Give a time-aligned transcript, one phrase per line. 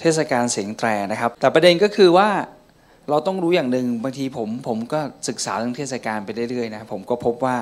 [0.00, 2.28] เทศกาลเสียงแตรนะครับ แต่ประเด็นก็คือว่า
[3.10, 7.56] เราต้องรู้อย่างหนึ่งบางทีผมผมก็ศึกษาเรื่องเทศกาลไปเรื่อยๆนะผมก็พบว่า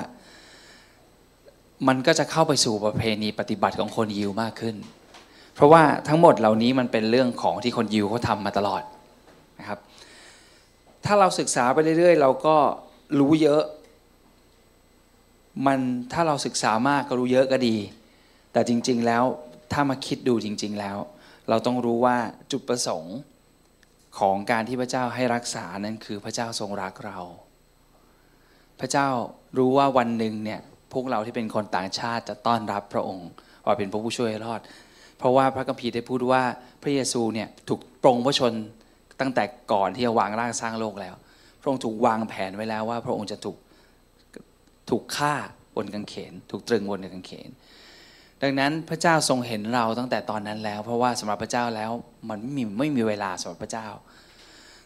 [1.87, 4.75] มันก็จะเข้าไปสู่ประเพณีปฏิบัติของคนยิวมากขึ้น
[5.55, 8.83] เพราะว่าทั้งหมดเหล่านี้มันเป็นเรื่องของที่คนยิวเขาทำมาตลอด
[9.59, 9.79] นะครับ
[11.05, 12.55] ถ้าเราศึกษาไปเรื่อยๆ เราก็
[13.19, 13.63] รู้เยอะ
[15.65, 15.79] มัน
[16.13, 17.75] ถ้าเราศึกษามากก็รู้เยอะก็ดี
[18.53, 19.23] แต่จริง ๆ แล้ว
[19.71, 20.97] ถ้ามาคิดดูจริง ๆ แล้ว
[21.49, 22.17] เราต้องรู้ว่า
[22.51, 23.17] จุดประสงค์
[24.19, 27.19] ของการที่พระเจ้าให้รักษานั้นคือพระเจ้าทรงรักเรา
[28.79, 29.07] พระเจ้า
[29.57, 30.61] รู้ว่าวันหนึ่งเนี่ย
[30.93, 33.29] พวกเราที่เป็นคนต่างชาติจะต้อนรับพระองค์
[33.65, 34.61] ว่าเป็นพระผู้ช่วยรอด
[35.17, 36.43] เพราะว่าพระคัมภีร์ได้พูดว่า
[36.81, 38.53] พระเยซูเนี่ยถูกปรงพระชน
[39.19, 41.15] ตั้งแต่ก่อนที่จะวางร่างสร้างโลกแล้ว
[41.61, 43.57] พระองค์ถูกวางแผนไว้แล้วว่า พระองค์จะถูก
[44.89, 45.33] ถูกฆ่า
[45.75, 47.49] บนกางเขน ถูกตรึงบนกางเขน
[48.43, 51.91] ดังนั้นพระเจ้าทรงเห็นเราตั้งแต่ตอนนั้นแล้ว เพราะว่าสำหรับพระเจ้าแล้ว
[52.29, 53.87] มันไม่มีไม่มีเวลาสำหรับพระเจ้า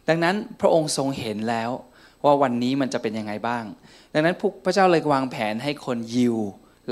[0.09, 1.69] ดังนั้นพระองค์ทรงเห็นแล้ว
[2.25, 3.63] ว่าวันนี้มันจะเป็นยังไงบ้าง
[4.13, 6.37] ดังนั้นพระเจ้าเลยวางแผนให้คนยิว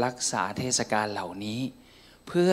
[0.05, 1.59] รักษาเทศกาลเหล่านี้
[2.27, 2.51] เพื่อ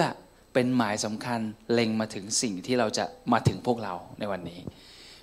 [0.52, 1.40] เป็นหมายสำคัญ
[1.72, 4.60] เล็งมาถึงสิ่งที่เราจะมาถึงพวกเราในวันนี้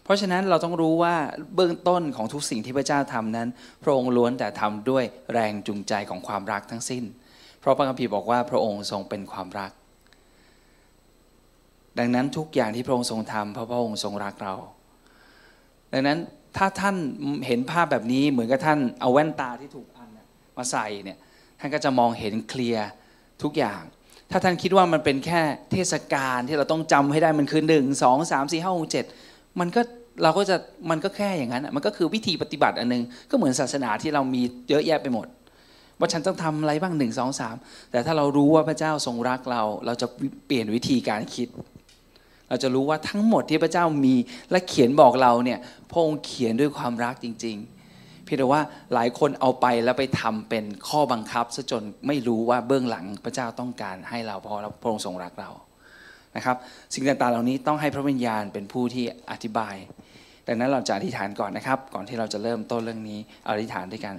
[0.03, 1.16] เพราะฉะนั้นเราต้องรู้ว่า
[1.56, 3.48] เบื้องต้นของทุกสิ่งที่พระเจ้าทำนั้น
[3.84, 5.03] พระองค์ล้วนแต่ทำด้วย
[5.34, 7.03] แรงจูงใจของความรักทั้งสิ้น
[7.60, 9.72] เพราะพระคัมภีร์บอกว่าพระองค์ทรงเป็นความรัก
[12.00, 14.56] ดังนั้นทุกอย่างที่พระองค์ทรงทำเพราะพระองค์ทรงรักเรา
[15.94, 16.20] ดังนั้น
[16.58, 16.96] ถ้าท่าน
[17.48, 20.10] เห็นภาพแบบนี้เหมือนกับท่านเอาแว่นตาที่ถูกอัน
[20.58, 21.18] มาใส่เนี่ย
[21.60, 22.88] ท่านก็จะมองเห็นเคลียร์
[23.44, 23.82] ทุกอย่าง
[24.32, 29.06] ถ้าท่านคิดว่ามันเป็นแค่เทศกาลที่เราต้องจำให้ได้มันคือหนึ่งสองสามสี่ห้าหกเจ็ด
[29.60, 29.82] มันก็
[30.24, 30.56] เราก็จะ
[30.90, 35.28] มันก็แค่อย่างนั้นมันก็คือวิธีปฏิบัติอันนึงก็เหมือนศาสนาที่เรามีเยอะแยะไปหมด
[36.00, 37.55] ว่าฉันต้องทำอะไรบ้างหนึ่งสองสาม
[37.92, 40.08] แต่ถ้าเรารู้ว่าพระเจ้าทรงรักเรา เราจะ
[40.45, 41.47] เปลี่ยนวิธีการคิด
[42.50, 44.16] เราจะรู้ว่าทั้งหมดที่พระเจ้ามี
[44.52, 45.59] และเขียนบอกเราเนี่ย
[45.91, 47.58] พระองค์เขียนด้วยความรักจริง
[47.91, 48.61] ๆ เพียงแต่ว่า
[48.94, 55.50] หลายคนเอาไปแล้วไปทำเป็นข้อบังคับซะจนไม่รู้ว่าเบื้องหลังพระเจ้าต้องการให้เราเพราะพระองค์ทรงรักเรา
[56.35, 56.57] นะครับ
[56.94, 59.75] สิ่งต่างๆเหล่านี้ต้องให้พระวิญญาณเป็นผู้ที่อธิบาย
[60.47, 64.16] ดังนั้นเราจะอธิษฐานก่อนนะครับ ก่อนที่เราจะเริ่มต้นเรื่องนี้อธิษฐานด้วยกัน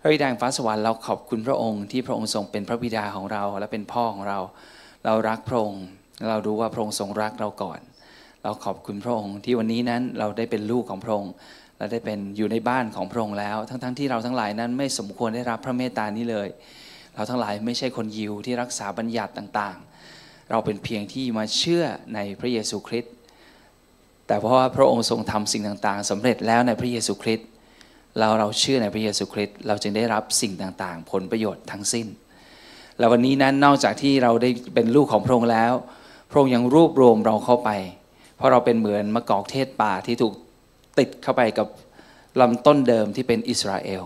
[0.00, 4.38] พระบิดาฟ้าสวรรค์เราขอบคุณพระองค์ที่พระองค์ทรงเป็นพระบิดาของเราและเป็นพ่อของเรา
[5.04, 5.82] เรารักพระองค์
[6.28, 7.80] เรารู้ว่าพระองค์ทรงรักเราก่อน
[8.44, 11.32] เราขอบคุณพระองค์ที่วันนี้นั้นเราได้เป็นลูกของพระองค์
[11.78, 16.48] เราได้เป็นอยู่ในบ้านของพระองค์แล้ว ทั้งๆทที่เราทั้งหลายนั้นไม่สมควรได้รับพระเมตตานี้เลย
[17.14, 21.84] เราทั้งหลายไม่ใช่คนยิวที่รักษาบัญญัติต่างๆ เราเป็นเพียงที่มาเชื่อ
[22.14, 23.12] ในพระเยซูคริสต์
[24.26, 27.48] แต่เพราะว่าพระองค์ทรงทำสิ่งต่างๆสำเร็จแล้วในพระเยซูคริสต์
[28.18, 32.06] เราเราเชื่อในพระเยซูคริสต์เราจึงได้รับสิ่งต่างๆ ผลประโยชน์ทั้งสิ้น
[32.98, 35.72] แล้ววันนี้นั้นนอกจากที่เราได้เป็นลูกของพระองค์แล้ว
[36.30, 37.70] พระองค์ยังรวบรวมเราเข้าไป
[38.36, 40.34] เพราะเราเป็นเหมือนมะกอกเทศป่าที่ถูก
[40.98, 41.68] ติดเข้าไปกับ
[42.40, 44.04] ลำต้นเดิมที่เป็นอิสราเอล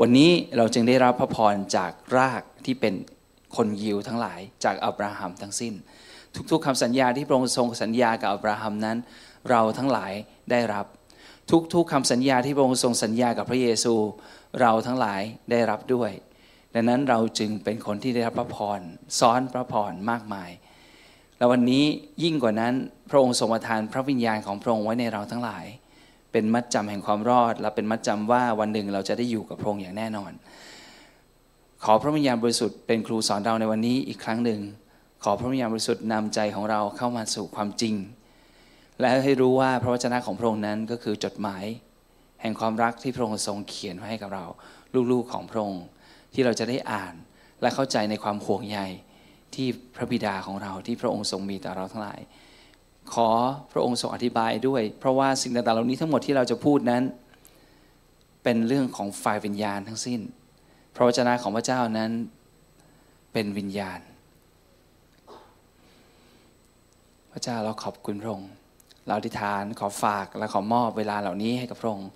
[0.00, 2.94] วันนี้เราจึงได้รับพระพรจากรากที่เป็น
[3.56, 5.74] คนยิวทั้งหลายจากอับราฮัมทั้งสิ้น
[6.50, 8.96] ทุกๆคำสัญญาที่พระองค์ทรงสัญญากับอับราฮัมนั้น
[9.50, 10.12] เราทั้งหลาย
[10.50, 10.86] ได้รับ
[11.74, 13.94] ทุกๆคำสัญญาที่พระองค์ทรงสัญญากับพระเยซู
[14.60, 16.10] เราทั้งหลายได้รับด้วย
[16.74, 18.80] ดังนั้นเราจึงเป็นคนที่ได้รับพระพร
[19.18, 20.50] ซ้อนพระพรมากมาย
[21.38, 21.84] แล้ววันนี้
[22.22, 22.74] ยิ่งกว่านั้น
[23.10, 25.64] พระองค์ทรงประทานพระวิญญาณของพระองค์ไว้ในเราทั้งหลาย
[26.32, 30.32] เป็นมัดจำแห่งความรอด และเป็นมัดจำว่าวันหนึ่งเราจะได้อยู่กับพระองค์อย่างแน่นอน
[31.84, 34.60] ขอพระวิญญาณบริสุทธิ์เป็นครูสอนเราในวันนี้อีกครั้งหนึ่ง
[35.24, 37.94] ขอพระวิญญาณบริสุทธิ์นำใจของเราเข้ามาสู่ความจริง
[39.00, 41.64] และให้รู้ว่าพระวจนะของพระองค์นั้นก็คือจดหมาย
[42.40, 44.44] แห่งความรักที่พระองค์ทรงเขียนไว้ให้กับเรา
[45.12, 45.84] ลูกๆของพระองค์
[46.34, 47.14] ที่เราจะได้อ่าน
[47.60, 48.78] และเข้าใจในความห่วงใย
[49.54, 52.20] ที่พระบิดาของเราที่พระองค์ทรงมีต่อเราทั้งหลาย
[53.14, 53.28] ขอ
[53.72, 57.02] พระองค์ทรงอธิบายด้วย เพราะว่าสิ่งต่างๆเหล่านี้ทั้งหมดที่เราจะพูดนั้น
[58.42, 60.20] เป็นเรื่องของฝ่ายวิญญาณทั้งสิ้น
[60.94, 62.10] พระวจนะของพระเจ้านั้น
[63.32, 64.00] เป็นวิญญาณ
[67.32, 68.50] พระเจ้าเราขอบคุณพระองค์
[69.06, 72.10] เราอธิษฐานขอฝากและขอมอบเวลาเหล่านี้ให้กับพระองค์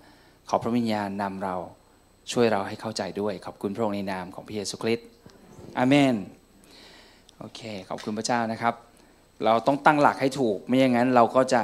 [0.49, 1.55] ขอพระวิญญาณนำเรา
[2.31, 5.07] ช่วยเราให้เข้าใจด้วย ขอบคุณพระองค์ในนามของพระเยซูคริสต์
[5.77, 6.15] อาเมน
[7.39, 8.73] โอเค ขอบคุณพระเจ้านะครับ
[9.45, 11.61] เราต้องตั้งหลักให้ถูก ไม่อย่างนั้นเราก็จะ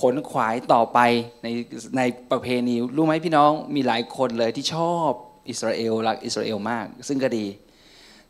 [0.00, 0.98] ขนขวายต่อไป
[1.42, 1.46] ใน
[1.96, 5.10] ในประเพณีรู้ไหมพี่น้องมีหลายคนเลยที่ชอบ
[5.48, 7.46] อิสราเอลรักอิสราเอลมาก ซึ่งก็ดี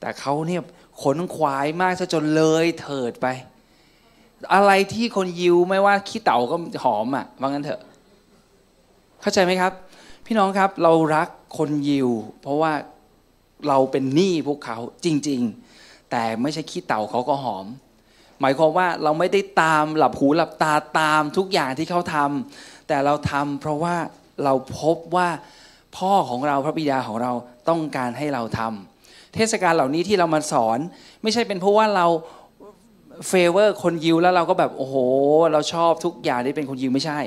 [0.00, 0.62] แต่เขาเนี่ย
[1.02, 3.26] ขนขวายมากซะจนเลยเถิดไป
[4.54, 7.80] อะไรที่คนยิวไม่ว่าขี้เต่าก็หอมอะว่างั้นเถอะ
[9.20, 9.72] เข้าใจไหมครับ
[10.26, 11.28] พี่น้องครับเรารัก
[11.58, 12.08] คนยิว
[12.42, 12.72] เพราะว่า
[13.68, 15.40] เราเป็นหนี้พวกเขาจริง
[15.76, 17.66] ๆ แต่ไม่ใช่ขี้เต่าเขาก็หอม
[18.40, 23.96] หมายความว่าเราไม่ได้ตามหลับหูหลับตาตามทุกอย่างที่เขาทำแต่เราทำเพราะว่า
[24.44, 25.28] เราพบว่า
[25.96, 27.32] พ่อของเราพระบิดาของเรา
[27.68, 30.78] ต้องการให้เราทำเทศกาลเหล่านี้ที่เรามาสอน
[31.22, 32.06] ไม่ใช่เป็นเพราะว่าเรา
[33.28, 34.96] เฟเวอร์คนยิวแล้วเราก็แบบโอ้โห
[35.52, 37.20] เราชอบทุกอย่างที่เป็นคนยิวไม่ใช่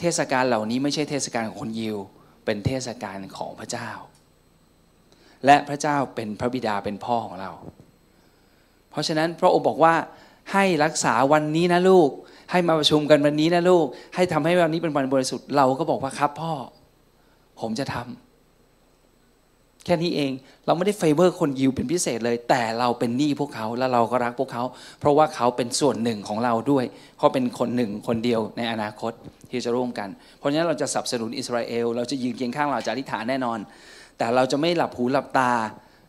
[0.00, 1.96] เทศกาลเหล่านี้ไม่ใช่เทศกาลของคนยิว
[2.44, 3.90] เป็นเทศกาลของพระเจ้า
[5.46, 7.50] และพระเจ้าเป็นพระบิดาเป็นพ่อของเรา
[8.90, 9.94] เพราะฉะนั้นพระองค์บอกว่า
[10.52, 12.10] ให้รักษาวันนี้นะลูก
[12.50, 16.52] ให้มาประชุมกันวันนี้นะลูก ให้ทำให้วันนี้เป็นวันบริสุทธิ์เราก็บอกว่าครับพ่อ
[17.60, 18.29] ผมจะทำ
[19.84, 20.32] แค่นี้เอง
[20.66, 24.64] เราไม่ได้ favor คนยิวเป็นพิเศษเลย แต่เราเป็นหนี้พวกเขาแล้วเราก็รักพวกเขา
[25.00, 26.84] เพราะว่าเขาเป็นส่วนหนึ่งของเราด้วย
[27.18, 29.12] เขาเป็นคนหนึ่งคนเดียวในอนาคต
[29.50, 33.58] ที่จะร่วมกัน เพราะฉะนั้นเราจะสนับสนุนอิสราเอล เราจะยืนเคียงข้างเราจะอธิษฐานแน่นอน
[34.18, 35.52] แต่เราจะไม่หลับหูหลับตา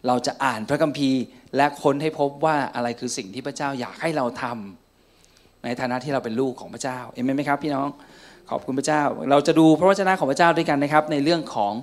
[0.08, 1.22] เราจะอ่านพระคัมภีร์
[1.56, 7.88] และค้นให้พบว่าอะไรคือสิ่งที่พระเจ้าอยากให้เราทำในฐานะที่เราเป็นลูกของพระเจ้าเอเมนไหมครับ พี่น้อง
[8.50, 11.74] ขอบคุณพระเจ้า เราจะดูพระวจนะของพระเจ้าด้วยกันนะครับ ในเรื่องของ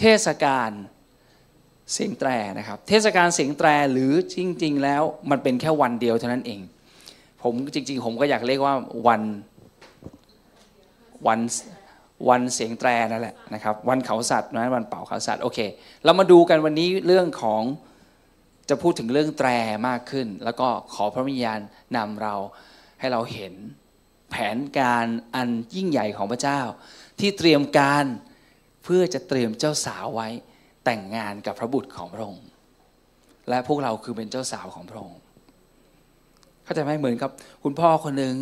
[0.00, 0.70] เทศกาล
[1.92, 2.28] เสียงแตร
[2.58, 6.60] นะครับ เทศกาลเสียงแตรหรือจริง ๆ แล้วมันเป็นแค่วันเดียวเท่านั้นเอง
[7.42, 8.74] ผมจริง ๆ ผมก็อยากเรียกว่า
[9.06, 9.22] วัน
[11.26, 11.40] วัน
[12.28, 15.58] วันเสียงแตรนั่นแหละนะครับ วันเขาสัตว์นะวันเป่าเขาสัตว์โอเค
[16.04, 17.62] เรามาดูกันวันนี้เรื่องของ
[18.68, 19.48] จะพูดถึงเรื่องแตร
[19.88, 21.60] มากขึ้น แล้วก็ขอพระวิญญาณ
[21.96, 22.34] นำเรา
[23.00, 23.54] ให้เราเห็น
[24.30, 26.60] แผนการอันยิ่งใหญ่ของพระเจ้า
[27.20, 28.04] ที่เตรียมการ
[28.84, 30.28] เพื่อจะเตรียมเจ้าสาวไว้
[30.86, 32.46] แต่งงานกับพระบุตรของพระองค์
[33.48, 35.18] และพวกเราคือเป็นเจ้าสาวของพระองค์
[36.64, 37.30] เข้าใจไหมเหมือนกับ
[37.62, 38.34] คุณพ่อคนหนึ่ง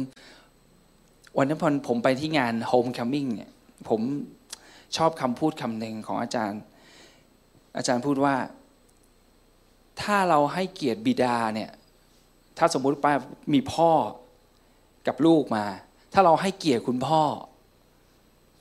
[1.37, 3.50] วันนั้นพอผมไปที่งาน homecoming เนี่ย
[3.88, 4.00] ผม
[4.96, 6.61] ชอบคำพูดคำหนึ่งของอาจารย์
[7.76, 8.35] อาจารย์พูดว่า
[10.02, 11.70] ถ้าเราให้เกียรติบิดาเนี่ย
[12.58, 13.12] ถ้าสมมุติป้า
[13.52, 13.90] มีพ่อ
[15.06, 15.64] กับลูกมา
[16.12, 17.23] ถ้าเราให้เกียรติคุณพ่อ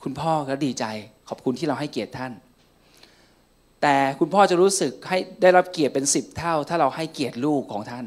[0.03, 0.85] คุณพ่อก็ดีใจ
[1.29, 2.33] ขอบคุณที่เราให้เกียรติท่าน
[3.85, 8.05] แต่คุณพ่อจะรู้สึกให้ได้รับเกียรติเป็นสิบเท่า ถ้าเราให้เกียรติลูกของท่าน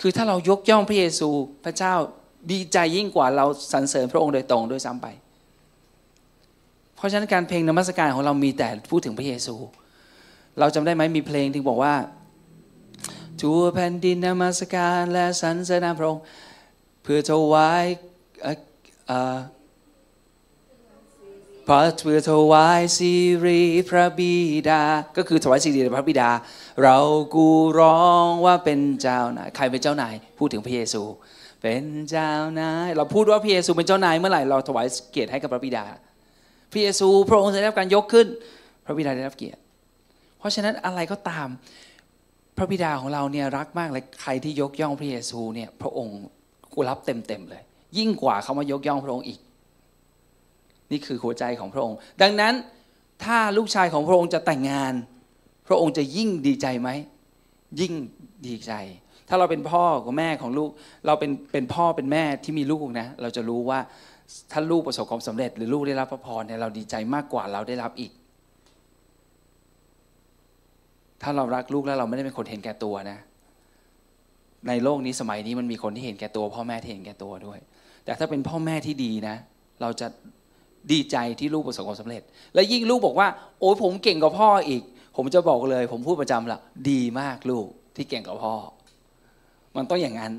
[0.00, 1.28] คือถ้าเรายกย่องพระเยซู
[1.64, 1.94] พระเจ้า
[2.52, 5.06] ดีใจยิ่งกว่าเราสรรเสริญพระองค์โดยตรงด้วยซ้ำไป
[6.96, 9.54] เพราะฉะนั้นการเพลงนมัสการของเรามีแต่พูดถึงพระเยซู
[10.58, 11.94] เราจำได้ไหมมีเพลงที่บอกว่า
[13.40, 16.22] ทั่วแผ่นดินนมัสการและสรรเสริญพระองค์
[17.02, 17.84] เพื่อถวาย
[21.70, 23.12] พระเพื่อถวายสิ
[23.44, 24.34] ริพระบิ
[24.68, 24.82] ดา
[25.16, 26.30] ก็คือถวายสิริพระบิดา
[26.82, 26.96] เรา
[27.34, 31.02] กูร้องว่าเป็นเจ้านายใครเป็นเจ้านายพูดถึงพระเยซู
[31.62, 32.30] เป็นเจ้า
[32.60, 35.84] นายเราพูดว่าพระเยซูเป็นเจ้านายเมื่อไหร่เราถวายเกียรติให้กับพระบิดา
[36.72, 38.26] พระเยซูพระองค์ได้รับการยกขึ้น
[38.84, 39.60] พระบิดาได้รับเกียรติ
[40.38, 41.48] เพราะฉะนั้นอะไรก็ตาม
[42.56, 46.18] พระบิดาของเราเนี่ยรักมากเลยใครที่ยกย่องพระเยซูเนี่ยพระองค์
[46.72, 47.62] กูรับเต็มๆเลย
[47.98, 49.40] ยิ่งกว่าเขามายกย่องพระองค์อีก
[50.92, 52.54] นี่คือหัวใจของพระองค์ ดังนั้น
[53.24, 54.94] ถ้าลูกชายของพระองค์จะแต่งงาน
[55.68, 56.90] พระองค์จะยิ่งดีใจไหม
[57.80, 57.92] ยิ่ง
[58.46, 58.72] ดีใจ
[59.28, 60.70] ถ้าเราเป็นพ่อกับแม่ของลูก
[61.06, 63.78] เราเป็นเป็นพ่อเป็นแม่ที่มีลูกนะ เราจะรู้ว่า
[64.52, 68.12] ถ้าลูกประสบความสำเร็จ หรือลูกได้รับพระพรเนี่ยเราดีใจมากกว่าเราได้รับอีก
[71.22, 73.18] ถ้าเรารักลูกแล้วเราไม่ได้เป็นคนเห็นแก่ตัวนะ
[74.68, 77.58] ในโลกนี้สมัยนี้มันมีคนที่เห็นแก่ตัว พ่อแม่ที่เห็นแก่ตัวด้วย
[78.04, 79.36] แต่ถ้าเป็นพ่อแม่ที่ดีนะ
[79.82, 80.06] เราจะ
[80.92, 82.22] ดีใจที่ลูกประสบความสำเร็จ
[82.54, 83.28] และยิ่งลูกบอกว่า
[83.60, 84.82] โอ้ยผมเก่งกว่าพ่ออีก
[85.16, 86.58] ผมจะบอกเลย ผมพูดประจำละ
[86.90, 88.54] ดีมากลูกที่เก่งกว่าพ่อ
[89.76, 90.32] มันต้องอย่างนั้น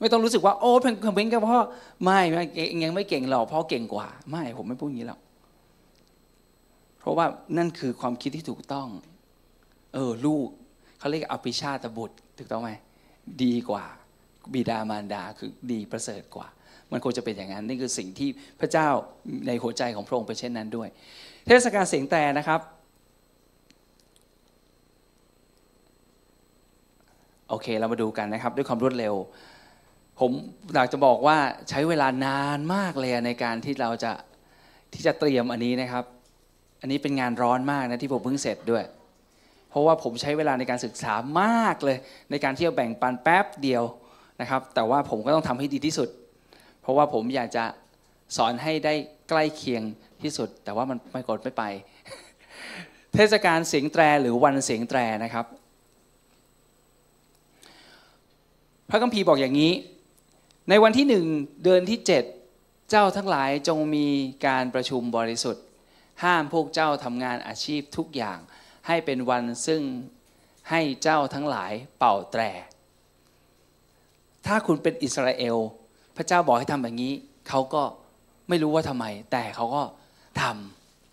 [0.00, 1.58] ไม่ต้องรู้สึกว่าโอ้เพ่งเพ่งกับพ่อ
[2.04, 2.44] ไม่ไม่
[2.84, 5.20] ยังไม่เก่งหรอกพ่อเก่งกว่า ไม่ผมไม่พูดอย่างนี้หรอก
[6.98, 8.88] เพราะว่านั่นคือความคิดที่ถูกต้อง
[9.94, 10.48] เออลูก
[10.98, 12.70] เขาเรียกอภิชาตบุตรถูกต้องไหม
[13.42, 13.84] ดีกว่า
[14.54, 16.48] บิดามารดาคือดีประเสริฐกว่า
[16.92, 18.28] มันควรจะเป็นอย่างนั้นนี่คือสิ่งที่
[18.60, 18.88] พระเจ้า
[19.46, 20.88] ในหัวใจของพระองค์เป็นเช่นนั้นด้วย
[21.46, 22.60] เทศกาลเสียงแต่นะครับ
[27.48, 29.14] โอเคเรามาดูกันนะครับด้วยความรวดเร็ว
[30.20, 30.30] ผม
[30.74, 31.36] อยากจะบอกว่า
[31.68, 34.12] ใช้เวลานานมากเลยในการที่เราจะ
[34.94, 36.04] ที่จะเตรียมอันนี้นะครับ
[36.80, 38.84] อันนี้เป็นงานร้อนมากนะที่ผมเพิ่งเสร็จด้วย
[39.70, 41.96] เพราะว่าผมใช้เวลาในการศึกษามากเลย
[42.30, 43.82] ในการที่จะแบ่งปันแป๊บเดียว
[44.40, 46.08] นะครับ แต่ว่าผมก็ต้องทำให้ดีที่สุด
[46.82, 47.64] เพราะว่าผมอยากจะ
[48.36, 48.94] สอนให้ได้
[49.28, 49.82] ใกล้เคียง
[50.22, 51.64] ที่สุด แต่ว่ามันไม่กดไม่ไป
[53.14, 55.46] เทศกาลเสียงแตรหรือวันเสียงแตรนะครับ
[58.90, 59.72] พระคัมภีร์บอกอย่างนี้
[60.68, 61.26] ในวันที่หนึ่ง
[61.64, 62.24] เดือนที่เจ็ด
[62.90, 64.08] เจ้าทั้งหลายจงมี
[64.46, 65.64] การประชุมบริสุทธิ์
[66.24, 68.38] ห้ามพวกเจ้าทำงานอาชีพทุกอย่าง
[68.86, 69.82] ให้เป็นวันซึ่ง
[70.70, 72.42] ให้เจ้าทั้งหลายเป่าแตร
[74.46, 75.56] ถ้าคุณเป็นอิสราเอล
[76.22, 77.12] ระเจ้าบอกให้ทำแบบนี้
[77.48, 77.82] เขาก็
[78.48, 79.82] ไม่รู้ว่าทำไม แต่เขาก็
[80.42, 80.44] ท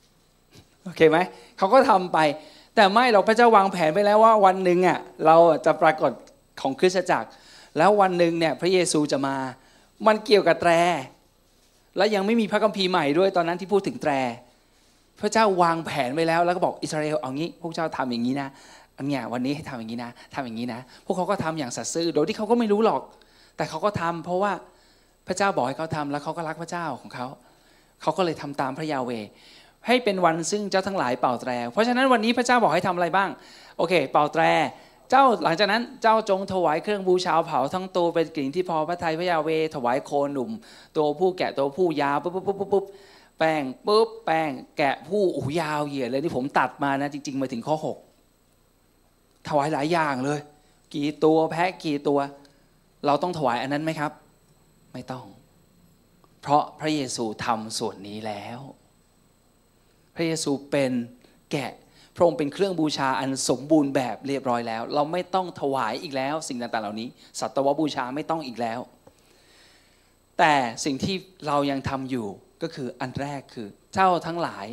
[0.07, 1.17] ำโอเคไหม
[1.57, 2.17] เขาก็ทำไป
[2.75, 6.11] แต่ไม่เราพระเจ้าวางแผนไปแล้วว่าวันหนึ่งอะเราจะปรากฏ
[6.61, 7.29] ของคริสตจักร
[7.77, 9.35] แล้ววันหนึ่งเนี่ยพระเยซูจะมา
[10.07, 10.71] มันเกี่ยวกับแตร
[11.97, 14.11] และยังไม่มีพระคัมภีร์ใหม่ด้วยตอนนั้นที่พูดถึงแตร
[15.21, 18.49] พระเจ้าวางแผนไว้แล้วแล้วก็บอกอิสราเอลเอางี้พวกเจ้าทำอย่างนี้นะ
[18.97, 23.01] อันเนี้ยวันนี้ให้ทำอย่างนี้นะทำอย่างนี้นะ พวกเขาก็ทำอย่างสัตย์ซื่อโดยที่เขาก็ไม่รู้หรอก
[23.57, 24.51] แต่เขาก็ทำเพราะว่า
[25.29, 27.27] พระเจ้าบอกให้เขาทำแล้วเขาก็รักพระเจ้าของเขา
[28.01, 29.11] เขาก็เลยทำตามพระยาเว
[29.87, 33.29] ให้เป็นวันซึ่งเจ้าทั้งหลายเป่าแตร เพราะฉะนั้นวันนี้พระเจ้าบอกให้ทำอะไรบ้าง
[33.77, 34.43] โอเค เป่าแตร
[35.09, 40.51] เจ้าหลังจากนั้นเจ้าจงถวายเครื่องบูชาเผาทั้งตัวเป็นกลิ่นที่พอพระทัยพระยาเว ถวายโคหนุ่ม
[40.97, 42.85] ตัวผู้แกะตัวผู้ยาวปุ๊บปุ๊บปุ๊บปุ๊บ
[43.39, 47.75] แป้งปุ๊บแป้งแกะผู้โอ้ยาวเหยียดเลยที่ผมตัดมานะจริง ๆ มาถึงข้อ
[48.45, 50.39] 6 ถวายหลายอย่างเลย
[50.93, 52.19] กี่ตัวแพะกี่ตัว
[53.05, 54.11] เราต้องถวายอันนั้นไหมครับ
[54.93, 55.25] ไม่ต้อง
[56.41, 58.59] เพราะพระเยซูทำส่วนนี้แล้ว
[60.15, 60.91] พระเยซูเป็น
[61.51, 61.71] แกะ
[62.15, 68.79] พระองค์เป็นเครื่องบูชาอันสมบูรณ์แบบเรียบร้อยแล้ว เราไม่ต้องถวายอีกแล้ว สิ่งต่างๆเหล่านี้ สัตวบูชาไม่ต้องอีกแล้ว
[70.39, 70.55] แต่
[70.85, 71.15] สิ่งที่
[71.47, 72.27] เรายังทำอยู่
[72.61, 74.67] ก็คืออันแรกคือเจ้าทั้งหลาย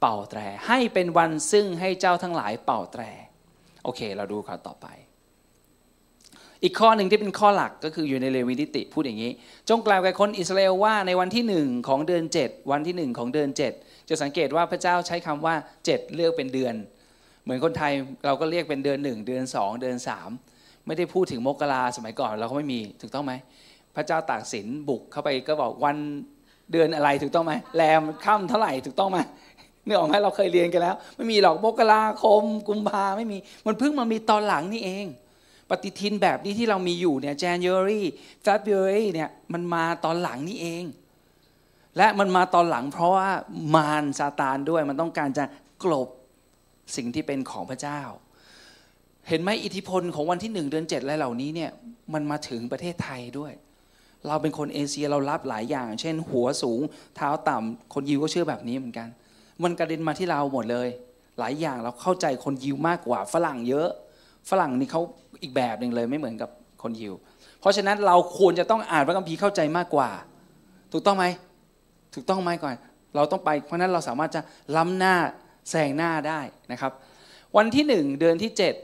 [0.00, 3.02] เป่าแตร ให้เป็นวันซึ่งให้เจ้าทั้งหลายเป่าแตร
[3.84, 4.86] โอเค เราดูข้อต่อไป
[6.62, 9.32] อีกข้อหนึ่งที่เป็นข้อหลักก็คืออยู่ในเลวีนิติ พูดอย่างนี้
[9.68, 13.48] จงกล่าวแก่คนอิสราเอลว่าในวันที่หนึ่งของเดือน 7 วันที่หนึ่งของเดือน
[13.78, 16.74] 7 จะสังเกตว่าพระเจ้าใช้คำว่า 7 เลือกเป็นเดือน
[17.42, 17.92] เหมือนคนไทย
[18.26, 20.30] เราก็เรียกเป็นเดือนหนึ่งเดือนสองเดือนสาม
[20.86, 23.32] ไม่ได้พูดถึงมกราสมัยก่อนเราก็ไม่มีถูกต้องไหม
[23.96, 25.96] พระเจ้าตากสินบุกเข้าไปก็บอกวัน
[26.72, 29.18] เดือนอะไรถูกต้องไหมแรมค่ำเท่าไหร่ถูกต้องไหม
[29.84, 35.06] เนื่อออกไหมเราเคยเรียนกันแล้ว ไม่มีหรอกมกราคม กุมภาไม่มีมันเพิ่งมามีตอนหลังนี่เอง
[35.70, 38.02] ปฏิทินแบบนี้ที่เรามีอยู่เนี่ย January
[38.46, 40.84] February เนี่ยมันมาตอนหลังนี่เอง
[41.96, 43.28] และมันมาตอนหลังเพราะว่า
[43.74, 45.44] มารซาตานด้วยมันต้องการจะ
[45.84, 46.08] กลบ
[46.96, 48.00] สิ่งที่เป็นของพระเจ้า
[49.28, 51.70] เห็นไหมอิทธิพลของวันที่หนึ่งเดือนเจ็ดอะไรเหล่านี้เนี่ย
[52.14, 53.52] มันมาถึงประเทศไทยด้วย
[54.26, 56.80] เราเป็นคนเอเชียเรารับหลายอย่าง เช่น หัวสูง
[57.16, 59.08] เท้าต่ำคนยิวก็เชื่อแบบนี้เหมือนกัน
[59.62, 60.88] มันกระเด็นมาที่เราหมดเลย
[61.38, 63.88] หลายอย่างเราเข้าใจคนยิวมากกว่าฝรั่งเยอะ
[64.50, 65.02] ฝรั่งนี่เขา
[65.42, 66.50] อีกแบบหนึ่งเลยไม่เหมือนกับ
[66.82, 67.14] คนยิว
[67.60, 70.10] เพราะฉะนั้นเราควรจะต้องอ่านพระคัมภีร์เข้าใจมากกว่า
[70.92, 71.26] ถูกต้องไหม
[72.14, 72.74] ถูกต้องไหมก่อน
[73.16, 74.40] เราต้องไปเพราะนั้นเราสามารถจะ
[74.76, 75.16] ล้ำหน้า
[75.70, 76.40] แซงหน้าได้
[76.72, 76.92] นะครับ
[77.56, 78.74] วันที่หนึ่งเดือนที่เจ็ด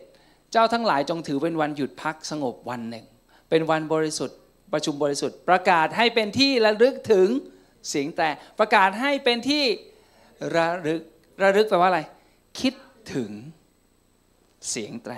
[0.53, 3.05] เจ้าทั้งหลายจงถือเป็นวันหยุดพักสงบวันหนึ่ง
[3.51, 4.39] เป็นวันบริสุทธิ์
[4.73, 7.29] ประชุมบริสุทธิ์ ประกาศให้เป็นที่ระลึกถึง
[7.89, 9.65] เสียงแต่ประกาศให้เป็นที่
[10.57, 11.01] ระลึก
[11.43, 12.01] ระลึกแปลว่าอะไร
[12.61, 12.75] คิด
[13.15, 13.31] ถึง
[14.71, 15.15] เสียงแตร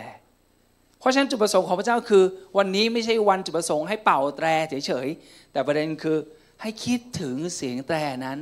[0.98, 2.24] เพราะฉะนั้นจุดประสงค์ของพระเจ้าคือ
[2.58, 4.46] วันนี้ไม่ใช่วันจุดประสงค์ให้เป่าแตร
[4.86, 6.16] เฉยๆแต่ประเด็นคือ
[6.62, 8.38] ให้คิดถึงเสียงแตรนั้น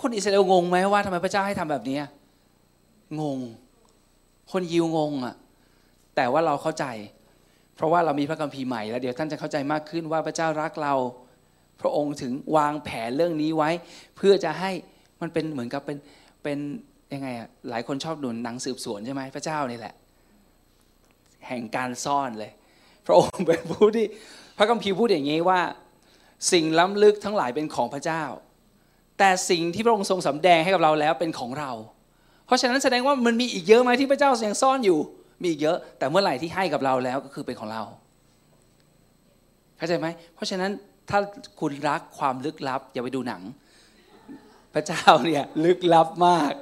[0.00, 1.98] คนอิสราเอลงงไหมว่าทำไมพระเจ้าให้ทำแบบนี้
[3.20, 3.38] งง
[4.52, 5.34] คนยิวงงอะ
[6.16, 6.86] แต่ว่าเราเข้าใจ
[7.76, 10.94] เพราะว่าเรามีพระคัมภีร์ใหม่แล้วเดี๋ยวท่านจะเข้าใจมากขึ้นว่าพระเจ้ารักเรา
[11.80, 13.70] พระองค์ถึงวางแผนเรื่องนี้ไว้
[14.16, 14.70] เพื่อจะให้
[15.20, 15.98] มันเป็นเหมือนกับเป็น
[16.42, 16.58] เป็น
[17.14, 19.94] ยังไงอะหลายคนชอบดูหนังสืบสวนใช่ไหมพระเจ้านี่แหละ
[21.48, 22.52] แห่งการซ่อนเลย
[23.06, 24.06] พระองค์เป็นผู้ที่
[24.58, 25.60] พระคัมภีร์พูดอย่างนี้ว่า
[26.52, 28.22] สิ่งล้ำลึกทั้งหลายเป็นของพระเจ้า
[29.18, 31.70] แต่สิ่งที่พระองค์ทรงสำแดงให้กับเราแล้วเป็นของเรา
[32.46, 34.98] เพราะฉะนั้นแสดงว่ามันมีอีกเยอะไหมที่พระเจ้ายังซ่อนอยู่
[35.44, 37.82] มีเยอะ แต่เมื่อไหร่ที่ให้กับเราแล้วก็คือเป็นของเรา
[39.76, 40.70] เข้าใจไหมเพราะฉะนั้น
[41.10, 41.18] ถ้า
[41.60, 43.42] คุณรักความลึกลับ อย่าไปดูหนัง
[44.74, 46.52] พระเจ้าเนี่ยลึกลับมาก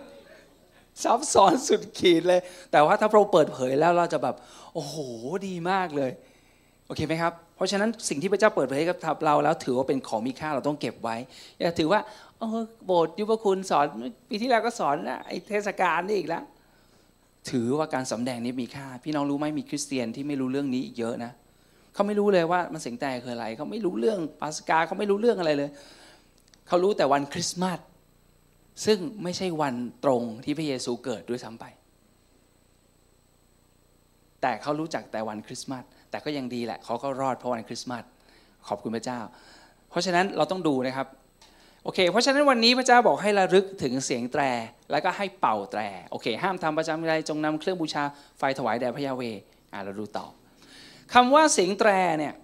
[1.02, 2.40] ซับซ้อนสุดขีดเลย
[2.72, 4.34] แต่ว่าถ้าเราเปิดเผยแล้วเราจะแบบ
[4.76, 4.96] โอ้โห
[5.48, 6.10] ดีมากเลย
[6.86, 11.16] โอเคไหมครับเพราะฉะนั้นสิ่งที่พระเจ้าเปิดเผยกับเราแล้วถือว่าเป็นของมีค่าเราต้องเก็บไว้
[11.60, 12.00] อย่าถือว่า
[12.38, 12.48] โอ้
[12.86, 13.86] โบสถ์ยุบคุณสอน
[14.28, 16.44] ปีที่แล้วก็สอนนะไอเทศกาลนี่อีกแล้ว
[17.50, 21.32] ถือว่าการสำแดงนี้มีค่า พี่น้องรู้ไหมมีคริสเตียนที่ไม่รู้เรื่องนี้อีกเยอะนะ
[21.94, 25.70] เขาไม่รู้เลยว่ามันเสียงแต่คืออะไรเขาไม่รู้เรื่องปาสกาเขาไม่รู้เรื่องอะไรเลย
[26.68, 27.80] เขารู้แต่วันคริสต์มาส
[28.86, 31.64] ซึ่งไม่ใช่วันตรงที่พระเยซูเกิดด้วยซ้ำไป
[34.42, 38.04] แต่เขารู้จักแต่วันคริสต์มาสแต่ก็ยังดีแหละเขาก็รอดเพราะวันคริสต์มาส
[38.68, 39.20] ขอบคุณพระเจ้า
[39.90, 41.06] เพราะฉะนั้นเราต้องดูนะครับ
[41.84, 44.42] โอเค เพราะฉะนั้นวันนี้พระเจ้าบอกให้ระลึกถึงเสียงแตร
[44.90, 48.04] แล้วก็ให้เป่าแตร โอเค ห้ามทำประจำใดจงนำเครื่องบูชา
[48.38, 49.22] ไฟถวายแด่พระยาเว
[49.72, 50.26] อ่าเราดูต่อ
[51.14, 52.34] คำว่าเสียงแตรเนี่ย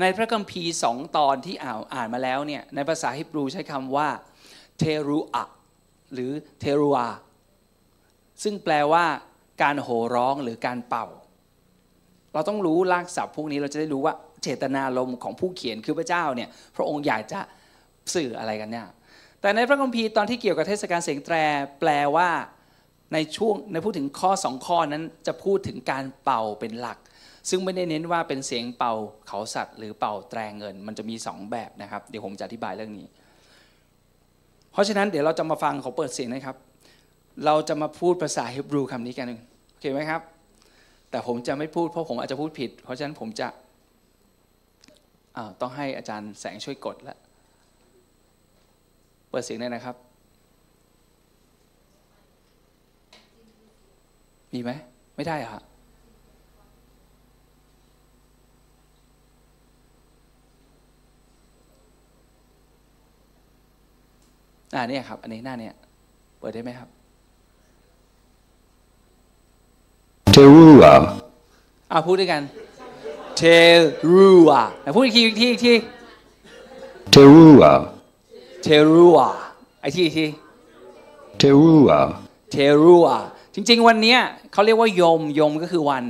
[0.00, 4.08] ในพระคัมภีร์สองตอนที่อ่านอ่านมาแล้วเนี่ยในภาษาฮิบรูใช้คำว่า
[4.78, 5.44] เทรูอะ
[6.12, 7.08] หรือเทรูอา
[8.42, 9.04] ซึ่งแปลว่า
[9.62, 11.06] การโห่ร้องหรือการเป่า
[12.32, 17.40] เราต้องรู้รากศัพท์พวกนี้เราจะได้รู้ว่าเจตนารมณ์ของผู้เขียนคือพระเจ้าเนี่ยพระองค์อยากจะ
[18.14, 18.86] สื่ออะไรกันเนี่ย
[19.40, 21.36] แต่ในพระคัมภีร์ตอนที่เกี่ยวกับเทศกาลเสียงแตร
[21.80, 22.30] แปลว่า
[23.14, 26.98] ในช่วงในพูดถึงข้อสองข้อนั้นจะพูดถึงการเป่าเป็นหลัก
[27.48, 28.92] ซึ่งไม่ได้เน้นว่าเป็นเสียงเป่า
[29.28, 33.06] เขาสัตว์ หรือเป่าแตรเงิน มันจะมีสองแบบนะครับเดี๋ยวผมจะอธิบายเรื่องนี้
[34.72, 36.56] เพราะฉะนั้นเดี๋ยวเราจะมาฟังเขาเปิดเสียงนะครับ
[37.44, 39.34] เราจะมาพูดภาษาฮิบรูคำนี้กันโอ
[39.80, 40.22] เคไหมครับ
[41.10, 43.48] แต่ผมจะไม่พูดเพราะผมอาจจะพูดผิด เพราะฉะนั้นผมจะ
[45.60, 47.18] ต้องให้อาจารย์แสงช่วยกดแล้ว
[49.30, 49.96] เปิดเสียงได้นะครับ
[54.52, 54.70] มีไหม
[55.16, 55.62] ไม่ได้อะ
[64.74, 65.74] อ่านี่ครับ อันนี้หน้าเนี่ย
[66.38, 66.99] เปิดได้ไหมครับ
[70.32, 70.94] เทรูอา
[71.92, 72.42] อ่าพูดด้วยกัน
[73.36, 73.42] เท
[74.12, 74.62] รูอา
[74.94, 75.74] พูดอีกทีอีกทีอีกที
[77.10, 77.72] เทรูอา
[78.62, 79.28] เทรูอา
[79.80, 80.28] ไอที่ที่
[81.38, 82.00] เทรูอา
[82.50, 83.18] เทรูอา
[83.54, 84.16] จริง ๆ วันนี้
[84.52, 86.04] เขาเรียกว่ายมยมก็คือวัน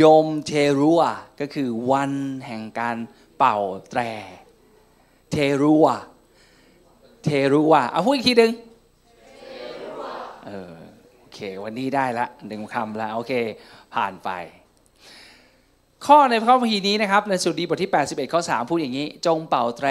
[0.00, 2.12] ยมเทรูอาก็คือวัน
[2.46, 2.96] แห่งการ
[3.38, 3.56] เป่า
[3.90, 4.00] แตร
[5.30, 5.96] เทรูอา
[7.24, 8.50] เทรูอาเอาพูดอีกทีหนึ่ง
[10.46, 10.79] เออโอ
[11.40, 13.32] เควันนี้ได้ละหนึ่งคำล้วโอเค
[13.94, 14.30] ผ่านไป
[16.06, 19.88] ข้อในพระคัมภีนี้นะครับในสุดีบทที่ 81 ข้อ 3 พูดอย่างนี้ จงเป่าแตร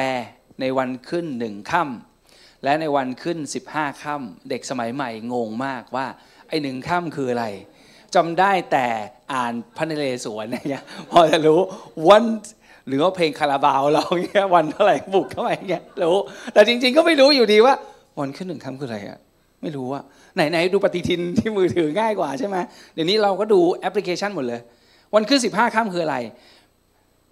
[0.61, 3.37] ในวันขึ้นหนึ่งค่ำและในวันขึ้น
[3.69, 6.07] 15ค่ำเด็กสมัยใหม่งงมากว่า
[6.47, 7.45] ไอ้หนึ่งค่ำคืออะไร
[8.15, 8.87] จำได้แต่
[9.33, 11.59] อ่านพระนเรศวรเนี่ยพอจะรู้
[12.09, 12.23] วัน
[12.87, 16.17] หรือว่าเพลงคาราบาวเราเงี้ยวันเท่าไหร่บุกเข้าไปเงี้ยรู้
[16.53, 17.73] แต่จริง ๆ ก็ไม่รู้อยู่ดีว่า
[18.19, 19.19] วันขึ้นหนึ่งค่ำคืออะไรอะ
[19.61, 20.01] ไม่รู้ว่า
[20.35, 22.57] ไหนๆดูปฏิทินที่มือถือง่ายกว่าใช่ไหม
[22.93, 24.61] เดี๋ยวนี้เราก็ดูแอปพลิเคชันหมดเลย
[25.13, 26.17] วันขึ้นสิบห้าค่ำคืออะไร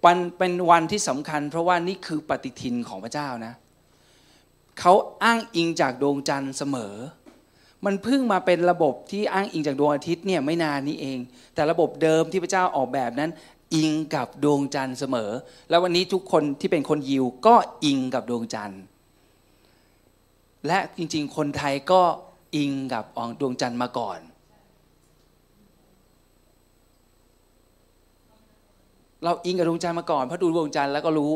[0.04, 3.52] วันเป็นวันที่สำคัญ เพราะว่านี่คือปฏิทินของพระเจ้านะ
[4.80, 6.94] เขาอ้างอิงจากดวงจันทร์เสมอ
[7.86, 11.18] มันเพิ่งมาเป็นระบบที่อ้างอิงจากดวงอาทิตย์เนี่ยไม่นานนี้เอง
[11.54, 13.30] แต่ระบบเดิมที่พระเจ้าออกแบบนั้น
[13.74, 15.30] อิงกับดวงจันทร์เสมอ
[15.70, 18.80] แล้ววันนี้ทุกคนที่เป็นคนยิวก็อิงกับดวงจันทร์
[20.66, 22.02] และจริงๆ คนไทยก็
[22.56, 24.18] อิงกับองดวงจันทร์มาก่อน
[29.24, 31.32] เราอิงกับดวงจันทร์มาก่อนเพราะดูดวงจันทร์แล้วก็รู้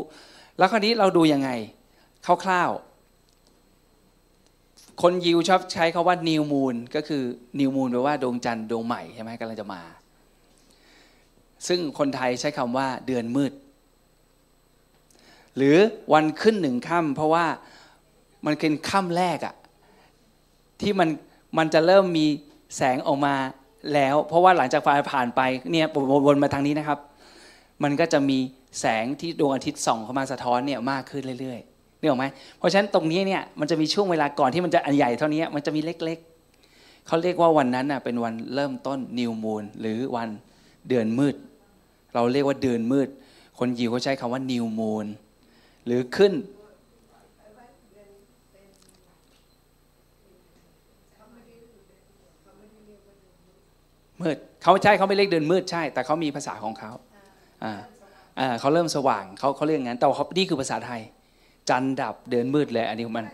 [0.59, 1.51] แล้วคราวนี้เราดูยังไง
[2.45, 2.93] คร่าวๆ
[5.03, 7.23] คนยิวชอบใช้คาว่านิวมูนก็คือ
[7.59, 9.83] นิวมูนแปลว่าดวงจันทร์ดวงใหม่ใช่ไหมกำลังจะมา
[11.69, 13.53] ซึ่งคนไทยใช้คำว่าเดือนมืด
[15.57, 15.77] หรือ
[16.13, 17.47] วันขึ้นหนึ่งค่ำเพราะว่า
[18.47, 19.55] มันเป็นค่ำแรกอะ
[20.81, 21.09] ที่มัน
[21.59, 22.27] มันจะเริ่มมี
[22.77, 23.35] แสงออกมา
[23.95, 25.41] แล้ว เพราะว่าหลังจากไฟผ่านไป
[25.73, 25.87] เนี่ย
[26.27, 26.99] วนมาทางนี้นะครับ
[27.83, 28.39] มันก็จะมี
[28.81, 32.25] แสงที่ดวงอาทิตย์ส่องเข้ามาสะท้อนเนี่ยมากขึ้นเรื่อยๆนี่ออกไหม
[32.59, 40.29] เพราะฉะนั้นตรงนี้เนี่ยมันจะมีช่วงเวลาก่อนที่มันจะอันใหญ่เท่านี้มันจะมีเล็กๆเขาเรียกว่าวันนั้นน่ะเป็นวันเริ่มต้นนิวมูนหรือวัน
[40.89, 41.35] เดือนมืด
[42.15, 43.09] เราเรียกว่าเดือนมืด
[43.59, 45.07] คนยิวเขาใช้คำว่านิวมูน
[45.87, 46.33] หรือขึ้น
[54.23, 56.91] มืดเขาใช่เขาไม่เรียกเดือนมืดใช่ แต่เขามีภาษาของเขา
[57.65, 61.01] อ่าเขาเริ่มสว่างเขาเขาเรียกงั้นแต่เขานี่คือภาษาไทย
[61.69, 63.27] จันดับเดินมืดเลยอันนี้มัน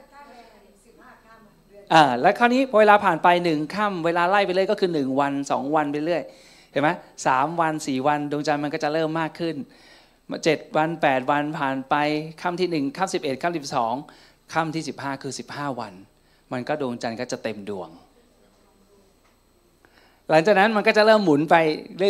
[1.92, 6.22] อ่าแล้วคราวนี้พอเวลาผ่านไปหนึ่งค่ำเวลาไล่ไปเลยก็คือหนึ่งวันสองวันไปเรื่อย
[6.72, 6.88] เห็นไหม
[7.26, 9.56] สามวันสี่วันดวงจันทร์มันก็จะเริ่มมากขึ้น
[10.44, 11.94] เจ็ดวันแปดวันผ่านไป
[12.42, 13.94] ค่ำที่หนึ่งค่ำสิบเอ็ดค่ำสิบสอง
[14.54, 15.92] ค่ำที่สิบห้าคือสิบห้าวัน
[16.52, 17.88] มันก็ดวงจันทร์ก็จะเต็มดวง
[20.30, 21.56] หลังจากนั้นมันก็จะเริ่มหมุนไป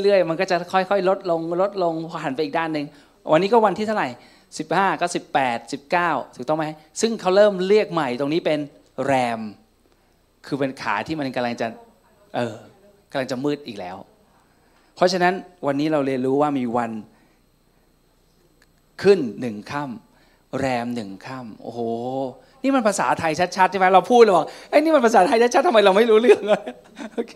[0.05, 2.87] เรื่อยๆ มันก็จะค่อยๆ ลดลงลดลงผ่านไปอีกด้านหนึ่ง
[3.33, 4.09] วันนี้ก็วันที่เท่าไหร่
[4.55, 6.67] 15 ก็ 18 19 ถูกต้องไหม
[7.01, 8.59] ซึ่งเขาเริ่มเรียกใหม่ตรงนี้เป็น
[9.07, 9.41] แรม
[10.47, 11.67] คือเป็นขาที่มันกำลังจะ
[12.37, 12.57] เออ
[13.11, 13.97] กำลังจะมืดอีกแล้ว
[14.97, 15.35] เพราะฉะนั้น
[15.67, 16.93] วันนี้เราเรียนรู้ว่ามีวัน
[19.03, 21.81] ขึ้นหนึ่งค่ำแรมหนึ่งค่ำโอ้โห
[22.63, 26.69] นี่มันภาษาไทยชัดๆใช่ไหมเราพูดเราบอกไอ้นี่มันภาษาไทยชัดๆทำไมเราไม่รู้เรื่องเลย
[27.15, 27.33] โอเค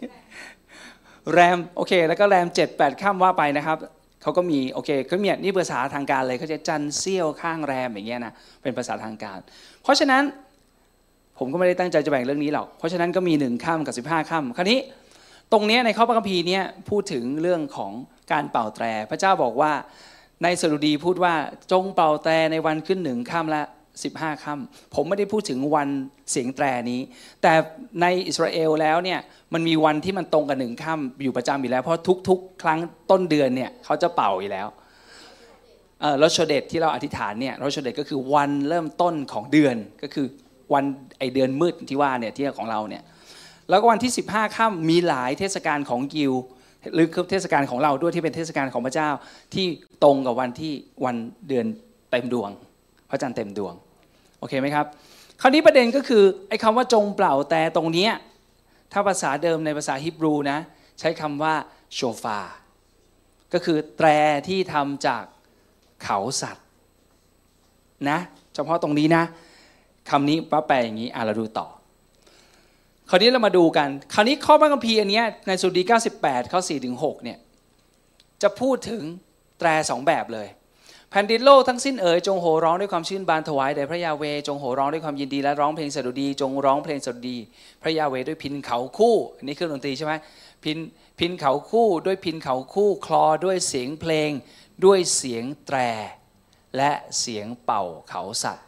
[1.31, 3.79] แรมโอเค แล้วก็แรม 7 8ข้ามว่าไปนะครับ
[4.23, 8.33] เขาก็มีโอเคก็มีนี่ภาษาทางการเลยเขาจะจันเซี่ยวข้างแรมอย่างเงี้ยนะ
[8.63, 9.39] เป็นภาษาทางการ
[9.83, 10.23] เพราะฉะนั้น
[11.39, 14.79] ผมก็ไม่ได้ตั้งใจจะแบ่งเรื่องนี้หรอกเพราะฉะนั้นก็มีหนึ่งข้ามกับ 15ข้ามคราวนี้
[15.53, 17.93] ตรงนี้ในข้อพระคัมภีร์เนี้พูดถึงเรื่องของ
[18.33, 19.73] การเป่าแตร พระเจ้าบอกว่า
[20.43, 21.35] ในสดุดีพูดว่า
[21.73, 23.63] จงเป่าแตรในวันขึ้นหนึ่งข้ามและ
[24.03, 25.89] 15ค่ำผมไม่ได้พูดถึงวัน
[26.31, 27.01] เสียงแตรนี้
[27.43, 27.53] แต่
[28.01, 29.21] ในอิสราเอลแล้วเนี่ย
[29.55, 32.79] มันมีวันที่มันตรงกับหนึ่งค่ำอยู่ประจำอยู่แล้ว เพราะทุก ๆ ครั้ง
[33.11, 34.67] ต้นเดือนเนี่ยเขาจะเป่าอยู่แล้ว
[36.01, 40.27] เออรถโชเดตที่เราอธิษฐานเนี่ยรถโชเดตก็คือวันเริ่มต้นของเดือนก็คือ
[40.75, 40.85] วัน
[41.19, 43.03] ไอเดือนมืดที่ว่าเนี่ยที่ของเราเนี่ย
[43.71, 46.33] แล้วก็วันที่ 15ค่ำมีหลายเทศกาลของกิว
[46.95, 49.11] หรือเทศกาลของเราด้วยที่เป็นเทศกาลของพระเจ้า
[49.55, 49.67] ที่
[50.05, 50.73] ตรงกับวันที่
[51.05, 51.17] วัน
[51.49, 51.67] เดือน
[52.11, 52.51] เต็มดวง
[53.11, 53.75] พระจันทร์เต็มดวง
[54.38, 54.87] โอเคไหมครับ
[55.41, 58.12] คราวนี้ประเด็นก็คือไอ้คำว่าจงเปล่าแต่ตรงเนี้ย
[58.92, 60.59] ถ้าภาษาเดิมในภาษาฮิบรูนะ
[61.00, 61.55] ใช้คำว่า
[61.94, 62.40] โชฟา
[63.52, 64.09] ก็คือแตร
[64.48, 65.24] ที่ทำจาก
[66.02, 66.66] เขาสัตว์
[68.11, 68.18] นะ
[68.55, 69.24] เฉพาะตรงนี้นะ
[70.11, 71.68] คำนี้ป้าแปลอย่างนี้อะเราดูต่อ
[73.11, 75.83] คราวนี้เรามาดูกัน คราวนี้ข้อพระคัมภีร์อันนี้ในสุดี
[76.18, 77.38] 98 ข้อ4ถึง6เนี่ย
[78.42, 79.02] จะพูดถึง
[79.59, 80.48] แตรสองแบบเลย
[81.14, 87.38] แผ่นดินโลกทั้งสิ้นเอ๋ยจงโห่ร้องด้วยความชื่นบานถวายแด่พระยาเวจงโห่ร้องด้วยความยินดีและร้องเพลงสดุดี จงร้องเพลงสดุดี
[87.83, 90.12] พระยาเวด้วยพินเขาคู่อันนี้คือดนตรีใช่ไหม
[90.64, 90.79] พิน
[91.18, 94.31] พินเขาคู่ด้วยพินเขาคู่คลอด้วยเสียงเพลง
[94.85, 95.79] ด้วยเสียงแตร
[96.77, 98.66] และเสียงเป่าเขาสัตว์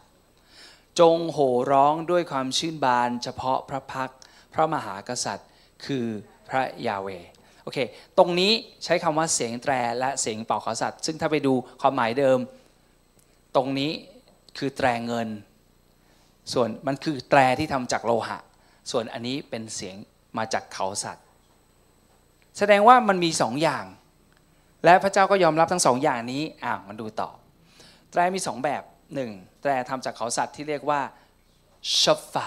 [1.00, 4.10] จงโห่ร้องด้วยความชื่นบานเฉพาะพระพัก
[4.54, 5.48] พระมหากษัตริย์
[5.86, 6.06] คือ
[6.48, 7.08] พระยาเว
[7.64, 7.78] โอเค
[8.18, 8.52] ตรงนี้
[8.84, 12.38] ใช้คำว่าเสียงแตรและเสียงเป่าเขาสัตว์ ซึ่งถ้าไปดูความหมายเดิม
[13.56, 13.92] ตรงนี้
[14.58, 15.28] คือแตรเงิน
[16.52, 18.38] ส่วนมันคือแตรที่ทำจากโลหะ
[18.90, 19.96] ส่วนอันนี้เป็นเสียง
[20.38, 21.24] มาจากเขาสัตว์
[22.58, 23.84] แสดงว่ามันมีสองอย่าง
[24.84, 27.30] และพระเจ้าก็ยอมรับทั้งสองอย่างนี้อ่ามันดูต่อ
[28.10, 28.82] แตรมีสองแบบ
[29.14, 31.00] หนึ่งแตรทำจากเขาสัตว์ที่เรียกว่า
[32.00, 32.46] ชอฟฟา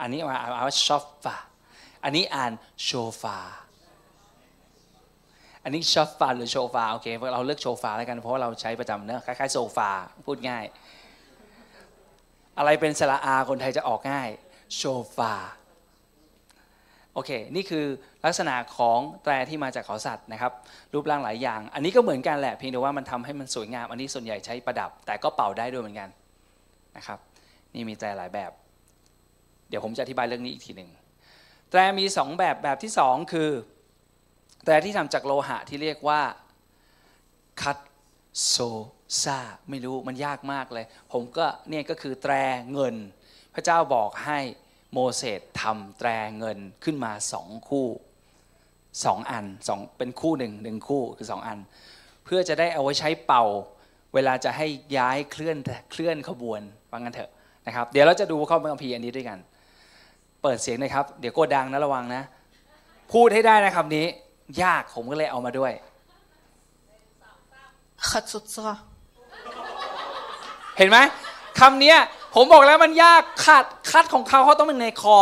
[0.00, 1.36] อันนี้มาอ่านว่าชอฟฟา
[2.04, 2.52] อันนี้อ่าน
[2.82, 2.90] โช
[3.22, 3.38] ฟา
[5.64, 9.90] อันนี้ชอฟฟาหรือโชฟาโอเคเราเลือกโชฟาแล้วกันเพราะเราใช้ประจำเนอะคล้ายๆโซฟา
[10.26, 10.64] พูดง่าย
[12.58, 14.28] อะไรเป็นสระอาคนไทยจะออกง่าย
[14.76, 14.82] โช
[15.16, 15.34] ฟา
[17.14, 17.86] โอเค นี่คือ
[18.24, 20.52] ลักษณะของแตรที่มาจากเขาสัตว์นะครับ
[20.92, 26.08] รูปร่างหลายอย่าง อันนี้ก็เหมือนกันแหละเพียงแต่ว่ามันทำให้มันสวยงาม อันนี้ส่วนใหญ่ใช้ประดับ แต่ก็เป่าได้ด้วยเหมือนกัน
[26.96, 27.18] นะครับ
[27.74, 28.50] นี่มีแตรหลายแบบ
[29.68, 30.90] เดี๋ยวผมจะอธิบายเรื่องนี้อีกทีหนึ่ง
[31.70, 33.50] แตรมีสองแบบแบบที่สองคือ
[34.64, 36.20] แตรที่ทำจากโลหะที่เรียกว่า
[37.62, 37.78] คัต
[38.46, 38.56] โซ
[39.22, 39.38] ซา
[39.70, 42.34] ไม่รู้มันยากมากเลย ผมก็เนี่ยก็คือแตร
[42.72, 42.94] เงิน
[43.54, 44.38] พระเจ้าบอกให้
[44.92, 47.88] โมเสสทำแตรเงินขึ้นมาสองคู่
[49.04, 51.58] สองอันสองเป็นคู่หนึ่งหนึ่งคู่คือสองอัน
[52.24, 53.44] เพื่อจะได้เอาไว้ใช้เป่า
[54.14, 55.56] เวลาจะให้ย้ายเคลื่อน
[55.90, 57.30] เคลื่อนขบวนว่างั้นเถอะ
[57.66, 59.38] นะครับ เดี๋ยวเราจะดูข้อพระคัมภีร์อันนี้ด้วยกัน
[60.42, 62.22] เปิดเสียงเลยครับ เดี๋ยวโกดังนะระวังนะ
[63.12, 64.06] พูดให้ได้นะคำนี้
[64.62, 65.72] ยากผมก็เลยเอามาด้วย
[68.10, 68.76] ขัดสุดซะ
[70.76, 70.98] เห็นไหม
[71.60, 71.94] คำนี้
[72.34, 75.16] ผมบอกแล้วมันยากขาดคัดของเขาเขาต้องเป็นในคอ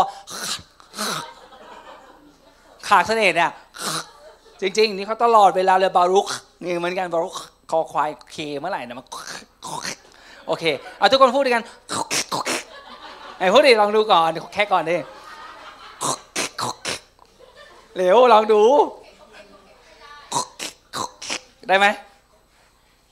[2.88, 3.52] ขาดเสน่ห์เนี่ย
[4.60, 6.26] จริง ๆ นี่เขาตลอดเวลาเลยบารุก
[6.62, 7.34] นี่เหมือนกันบารุก
[7.70, 9.06] คอควายเคเมื่อไหร่นะมัน
[10.46, 10.64] โอเค
[10.98, 11.64] เอาทุกคนพูดด้วยกัน
[13.38, 14.96] ไอ้พวกนี้ลองดูก่อนแค่ก่อนดิ
[17.96, 18.62] เร็วลองดู
[21.70, 21.88] ได้ไหม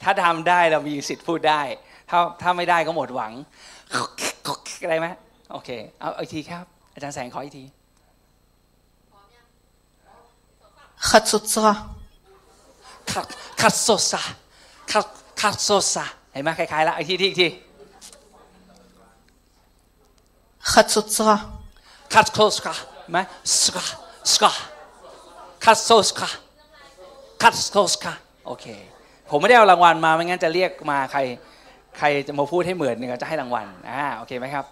[0.02, 1.60] ถ้าทำได้เรามีสิทธิ์พูดได้
[2.10, 3.32] ถ้าถ้าไม่ได้ก็หมดหวัง
[4.90, 5.06] ได้ไหม
[5.52, 7.64] โอเค เอาอีกทีครับ อาจารย์แสงขออีกที
[11.10, 11.66] ขัดสดซา
[13.12, 13.26] ขัด
[13.62, 14.20] ขัดสดซา
[14.92, 15.06] ขัด
[15.40, 17.48] ขัดสดซาเห็นไหมคล้ายๆละอีกทีอีกที
[20.72, 21.28] ขัดสดซา
[22.14, 22.74] ขัดโคสกา
[23.10, 23.18] ไหม
[23.60, 23.84] สกะ
[24.32, 24.50] สกะ
[25.64, 26.28] ขัดโซสกา
[27.42, 28.12] ขัดโซสกา
[28.48, 28.66] โอเค
[29.30, 31.20] ผมไม่ได้เอารางวัลมาไม่งั้นจะเรียกมาใคร
[31.98, 34.64] ใครจะมาพูดให้เหมือนเนี่ยจะให้รางวัลอ่าโอเคไหมครับ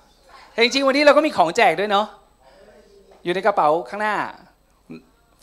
[0.53, 2.07] แต่จริงๆวันนี้เราก็มีของแจกด้วยเนาะ
[3.25, 4.17] อยู่ในกระเป๋าข้างหน้า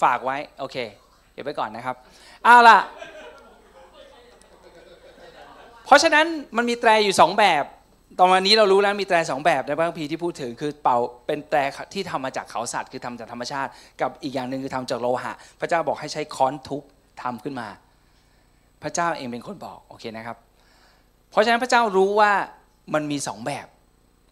[0.03, 0.77] ฝากไว้โอเค
[1.33, 1.95] เก็บไว้ก่อนนะครับ
[2.43, 2.79] เอาล่ะ
[5.85, 6.25] เพราะฉะนั้น
[6.57, 7.63] มันมีแตรอยู่สองแบบ
[8.19, 11.59] ตอนวันนี้เรารู้แล้วมีแตรสองแบบในพระคัมภีร์ที่พูดถึงคือเป่าเป็นแตร
[11.93, 13.69] ที่ทำมาจากเขาสัตว์คือทำจากธรรมชาติ
[14.01, 16.83] กับอีกอย่างหนึ่งคือทำจากโลหะ พระเจ้าบอกให้ใช้ค้อนทุบ
[17.21, 17.67] ทำขึ้นมา
[18.83, 20.37] พระเจ้าเองเป็นคนบอกโอเคนะครับ
[21.31, 22.31] เพราะฉะนั้นพระเจ้ารู้ว่า
[22.93, 23.67] มันมีสองแบบ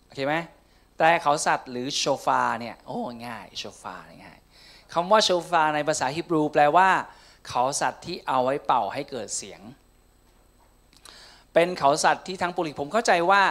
[0.06, 0.36] โอเคไหม
[0.98, 4.38] แต่เขาสัตว์หรือโชฟาเนี่ยโอ้ง่ายโชฟาง่าย
[4.94, 6.90] คำว่าโชฟาในภาษาฮิบรู แปลว่า
[7.50, 9.62] เขาสัตว์ที่เอาไว้เป่าให้เกิดเสียง
[11.54, 13.42] เป็นเขาสัตว์ที่ทั้งปุริผมเข้าใจว่า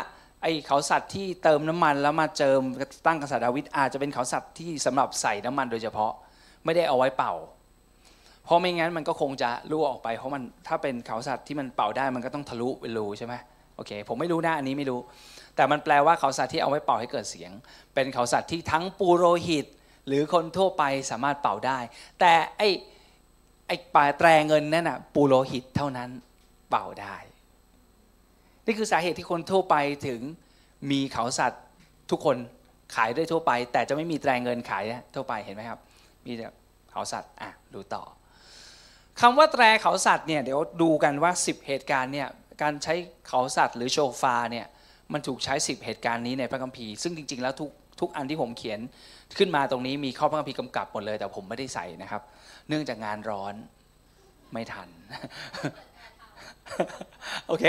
[0.43, 2.61] ไอเขาสัตว์ที่เติมน้ำมันแล้วมาเจิม
[3.07, 6.13] ตั้งกษัตริย์ดาวิดอาจจะเป็นเขาสัตว์ที่สำหรับใส่น้ำมันโดยเฉพาะ
[6.65, 7.35] ไม่ได้เอาไว้เป่า
[8.51, 13.35] ราะไม่งั้นมันก็คงจะรั่วออกไป เพราะมันถ้าเป็นเขาสัตว์ที่มันเป่าได้มันก็ต้องทะลุเป็นรูใช่ไหม
[13.77, 15.01] โอเค ผมไม่รู้นะอันนี้ไม่รู้
[15.57, 17.51] แต่มันแปลว่าเขาสัตว์ที่เอาไว้เป่าให้เกิดเสียง
[17.95, 19.67] เป็นเขาสัตว์ที่ทั้งปูโรหิต
[20.07, 21.79] หรือคนทั่วไปสามารถเป่าได้
[22.21, 22.69] แต่ไอ้
[23.67, 26.11] ไอ้ปลายแตรเงินนั่นน่ะปูโรหิตเท่านั้น
[26.71, 27.17] เป่าได้
[28.67, 30.21] นี่คือสาเหตุที่คนทั่วไปถึง
[30.91, 31.63] มีเขาสัตว์
[32.11, 32.37] ทุกคน
[32.95, 34.85] ขายได้ทั่วไป แต่จะไม่มีแตรเงินขาย
[35.15, 35.79] ทั่วไปเห็นไหมครับ
[36.27, 36.47] มีแต่
[36.91, 38.03] เขาสัตว์อะดูต่อ
[39.20, 42.28] คำว่าแตรเขาสัตว์เนี่ยเดี๋ยวดูกันว่า 10 เหตุการณ์เนี่ย
[42.62, 42.94] การใช้
[43.28, 44.66] เขาสัตว์หรือโชฟาเนี่ย
[45.12, 48.80] มันถูกใช้ 10 เหตุการณ์นี้ในพระคัมภีร์ซึ่งจริง ๆ แล้วทุกทุกอันที่ผมเขียน
[49.38, 52.22] ขึ้นมาตรงนี้มีข้อพระคัมภีร์กำกับหมดเลย แต่ผมไม่ได้ใส่นะครับ
[52.68, 53.54] เนื่องจากงานร้อน
[54.52, 54.88] ไม่ทัน
[57.46, 57.64] โอเค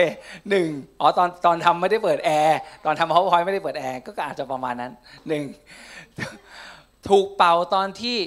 [0.50, 0.68] หนึ่ง
[1.00, 4.92] อ๋อตอนตอนทำไม่ได้เปิดแอร์ตอนทำ powerpoint ไม่ได้เปิดแอร์ก็อาจจะประมาณนั้น
[5.28, 5.44] หนึ่ง
[7.10, 8.18] ถูกเป่าตอนที่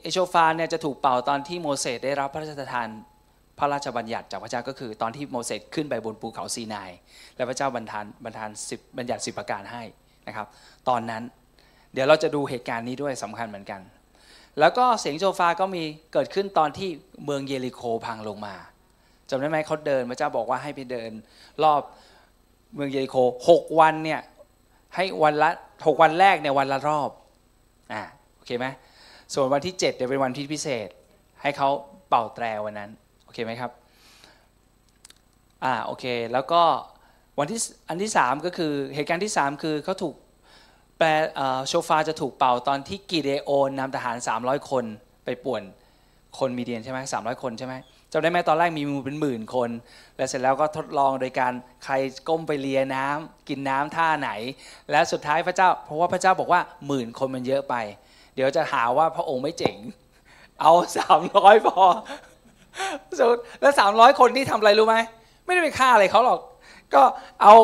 [0.00, 2.88] ไอโชฟาเนี่ยจะถูกเป่าตอนที่โมเสสได้รับพระราชทาน
[3.58, 6.90] พระราชบัญญัติจากพระเจ้าก็คือตอนที่โมเสสขึ้นไปบนภูเขาซีนาย
[7.36, 9.82] และพระเจ้าบัญทานบัญทานสิบบัญญัติสิบประการให้
[10.26, 10.46] นะครับ
[10.88, 11.22] ตอนนั้น
[11.92, 13.80] เดี๋ยวเราจะดูเหตุการณ์นี้ด้วยสำคัญเหมือนกัน
[14.60, 16.88] แล้วก็เสียงโชฟาก็มีเกิดขึ้นตอนที่
[17.24, 18.54] เมืองเยริโคพังลงมา
[19.28, 21.10] จำได้ไหมเขาเดินพระเจ้าบอกว่าให้ไปเดิน
[21.62, 21.82] รอบ
[22.74, 23.16] เมืองเยริโค
[23.48, 24.20] หกวันเนี่ย
[24.94, 25.50] ให้วันละ
[25.86, 27.10] หกวันแรกเนี่ยวันละรอบ
[27.92, 28.02] อ่า
[28.36, 28.66] โอเคไหม
[29.34, 30.88] ส่วนวันที่ 7เดี๋ยวเป็นวันที่พิเศษ
[31.42, 31.68] ให้เขา
[32.08, 32.90] เป่าแตรวันนั้น
[33.24, 33.70] โอเคไหมครับ
[35.64, 36.62] อ่าโอเคแล้วก็
[37.38, 40.14] วันที่อันที่สามก็คือเหตุการณ์ที่สามคือเขาถูก
[40.98, 41.08] แปล
[41.68, 44.84] โชฟาจะถูกเป่าตอนที่กิเดโอนนำทหาร 300 คน
[45.24, 45.62] ไปป่วน
[46.38, 47.74] คนมีเดียนใช่ไหมสามร้อยคนใช่ไหม
[48.12, 49.70] จำได้ไหมตอนแรกมีมูเป็นหมื่นคน
[50.16, 51.52] แล้วเสร็จแล้วก็ทดลองโดยการ
[51.84, 51.94] ใคร
[52.28, 54.30] ก้มไปเลียน้ำกินน้ำท่าไหน
[54.90, 57.74] แล้วสุดท้ายพระเจ้า เพราะว่าพระเจ้าบอกว่าหมื่นคนมันเยอะไป
[58.34, 59.76] เดี๋ยวจะหาว่าพระองค์ไม่เจ๋ง
[60.60, 61.84] เอาสามร้อยพอ
[63.20, 64.96] สุดแล้วสามร้อยคนที่ทำอะไรรู้ไหม
[65.44, 66.40] ไม่ได้ไปฆ่าอะไรเขาหรอก
[66.94, 67.02] ก็
[67.42, 67.54] เอา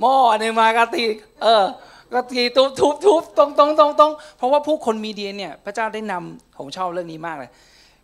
[0.00, 1.02] หม้ออันนึงมากตี
[1.42, 1.64] เออ
[2.12, 7.50] ก็ตีทุบทุบทุบตรงตรงตรงตรงเพราะว่าผู้คนมีเดียเนี่ย พระเจ้าได้นำผมชอบเรื่องนี้มากเลย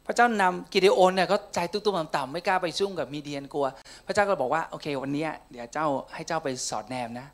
[0.06, 3.66] พระเจ้านำกิเดโอนเนี่ยก็ใจตุ้มๆต่ำๆไม่กล้าไปซุ่มกับมีเดียนกลัว
[4.06, 7.26] พระเจ้าก็บอกว่าโอเค วันนี้เดี๋ยวเจ้าให้เจ้าไปสอดแนมนะ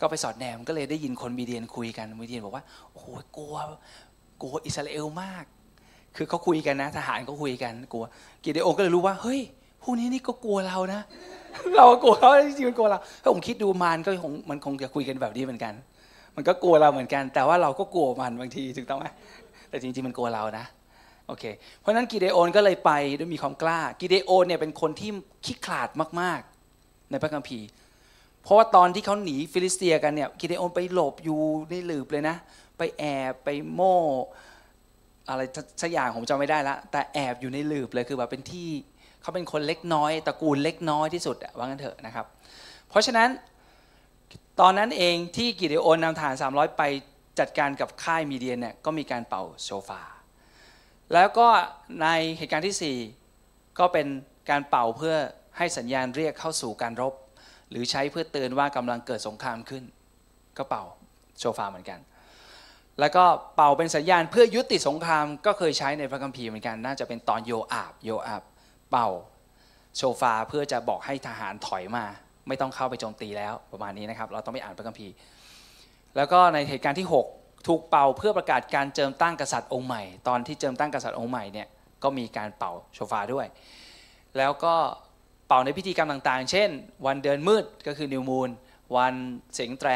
[0.00, 3.56] ก็ไปสอดแนมก็เลยได้ยินคนมีเดียนคุยกันมีเดียนบอกว่าโอ้โหกลัว
[4.42, 5.44] กลัวอิสราเอลมาก
[6.16, 8.04] คือเขาคุยกันนะ ทหารก็คุยกันกลัว
[8.44, 9.40] กิเดโอนก็เลยรู้ว่าเฮ้ย
[9.82, 11.00] พวกนี้นี่ก็กลัวเรานะ
[11.76, 15.74] เรากลัวเขาจริงๆมันกลัวเราถ้าผมคิดดูมารก็คงมันคงจะคุยกันแบบนี้เหมือนกัน
[16.36, 19.06] มันก็กลัวเราเหมือนกัน แต่ว่าเราก็กลัวมันบางทีถูกต้องไหม
[19.70, 20.64] แต่จริงๆมันกลัวเรานะ
[21.26, 21.44] โอเค
[21.78, 25.10] เพราะนั้นกิเดโอนก็เลยไปด้วยมีความกล้า กิเดโอนเนี่ยเป็นคนที่
[25.44, 25.88] ขี้ขลาด
[26.20, 27.66] มากๆ ในพระคัมภีร์
[28.42, 32.36] เพราะว่าตอนที่เขาหนีฟิลิสเตียกันเนี่ย กิเดโอนไปหลบอยู่ในหลืบเลยนะ
[32.78, 33.98] ไปแอบไปโม่
[35.28, 35.40] อะไร
[35.82, 38.68] สักอย่างผมจำไม่ได้ละ แต่แอบอยู่ในหลืบเลยคือแบบเป็นที่
[39.22, 42.26] เขาเป็นคนเล็กน้อยตระกูลเล็กน้อยที่สุดว่างั้นเถอะนะครับ
[42.88, 43.28] เพราะฉะนั้น
[44.60, 46.82] ตอนนั้นเองที่กิเดโอนนำทหาร 300 ไป
[47.38, 50.02] จัดการกับค่ายมีเดียนเนี่ยก็มีการเป่าโชฟาร์
[51.14, 51.46] แล้วก็
[52.02, 52.96] ในเหตุการณ์ที่
[53.38, 54.06] 4 ก็เป็น
[54.50, 55.16] การเป่าเพื่อ
[55.58, 57.14] ให้สัญญาณเรียกเข้าสู่การรบ
[57.70, 59.84] หรือใช้เพื่อเตือนว่ากำลังเกิดสงครามขึ้น
[60.58, 60.84] ก็เป่า
[61.40, 62.00] โซฟาเหมือนกัน
[63.00, 63.24] แล้วก็
[63.56, 68.42] เป่าเป็นสัญญาณเพื่อยุติสงครามก็เคยใช้ในพระคัมภีร์เหมือนกัน น่าจะเป็นตอนโยอาบโยอาบ
[68.90, 69.08] เป่า
[69.98, 72.04] โซฟาเพื่อจะบอกให้ทหารถอยมา
[72.48, 75.12] ไม่ต้องเข้าไปโจมตีแล้วประมาณนี้นะครับ เราต้องไปอ่านพระคัมภีร์
[76.16, 81.68] แล้วก็ในเหตุการณ์ที่ 6 ถูกเป่าเพื่อประกาศการเจิมตั้งกษัตริย์องค์ใหม่ ตอนที่เจิมตั้งกษัตริย์องค์ใหม่เนี่ย
[82.02, 83.46] ก็มีการเป่าโชฟาด้วย
[84.38, 84.74] แล้วก็
[85.48, 86.68] เป่าในพิธีกรรมต่างๆ เช่น
[87.06, 88.50] วันเดือนมืดก็คือนิวมูล
[88.96, 89.14] วัน
[89.54, 89.90] เสียงแตร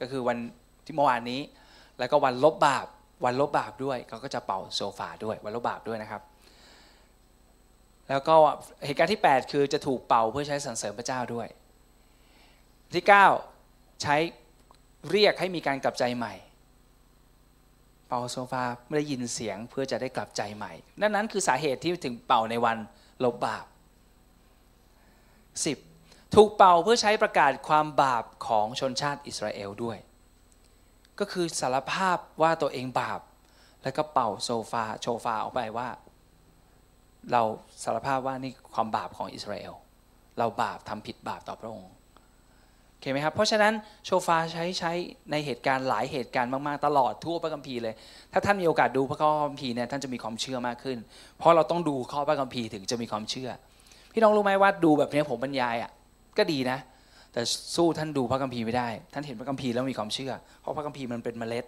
[0.00, 0.36] ก็คือวัน
[0.84, 1.40] ที่เมื่อวานนี้
[1.98, 2.86] แล้วก็วันลบบาป
[3.24, 6.22] วันลบบาปด้วยเขาก็จะเป่าโซฟาด้วยวันลบบาปด้วยนะครับ
[8.08, 8.34] แล้วก็
[8.84, 11.48] เหตุการณ์ที่ 8 คือจะถูกเป่าเพื่อใช้สรรเสริญพระเจ้าด้วย
[12.94, 13.04] ที่
[13.52, 14.16] 9 ใช้
[15.10, 16.34] เรียกให้มีการกลับใจใหม่
[18.08, 22.76] เป่าโซฟาไม่ได้ยินเสียงเพื่อจะได้กลับใจใหม่ นั่นนั้นคือสาเหตุที่ถึงเป่าในวัน
[23.24, 23.66] ลบบาป
[25.60, 26.34] 10.
[26.34, 29.98] ถูกเป่าเพื่อใช้ประกาศความบาปของชนชาติอิสราเอลด้วย
[31.18, 33.20] ก็คือสารภาพว่าตัวเองบาป
[33.82, 35.88] แล้วก็เป่าโซฟาโชฟาออกไปว่า
[37.32, 37.42] เรา
[37.84, 39.74] สารภาพว่านี่ความบาปของอิสราเอล
[40.38, 41.92] เราบาปทำผิดบาปต่อพระองค์
[43.10, 43.72] คไหมครับ เพราะฉะนั้น
[44.06, 44.92] โชฟาใช้ใช้
[45.30, 47.94] ในเหตุการณ์หลายเหตุการณ์มากๆ ตลอดทั่วพระคัมภีร์เลย
[48.32, 50.98] ถ้าท่านมีโอกาสดูพระคัมภีร์เนี่ยท่านจะมีความเชื่อมากขึ้น
[51.38, 53.50] เพราะเราต้องดูข้อพระคัมภีร์ถึงจะมีความเชื่อ
[54.12, 55.90] พี่น้องรู้ไหมว่าดูแบบนี้ผมบรรยายอะ
[56.38, 56.78] ก็ดีนะ
[57.32, 57.40] แต่
[57.76, 61.64] สู้ท่านดูพระคัมภีร์ไม่ได้ ท่านเห็นพระคัมภีร์แล้วมีความเชื่อ เพราะพระคัมภีร์มันเป็นเมล็ด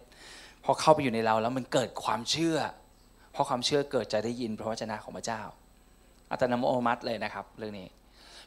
[0.65, 2.57] พอเข้าไปอยู่ในเราแล้วมันเกิดความเชื่อ
[3.33, 5.43] เพราะความเชื่อเกิดจะได้ยินพระวจนะของพระเจ้า
[6.31, 6.55] อัตโน
[6.87, 7.87] มัติเลยนะครับ เรื่องนี้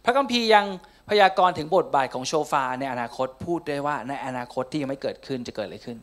[0.05, 0.65] พระคัมภีร์ยัง
[1.11, 5.97] พยากรณ์ถึงบทบาทของโชฟาร์ในอนาคตพูดได้ว่าในอนาคตที่ยังไม่เกิดขึ้นจะเกิดอะไรขึ้น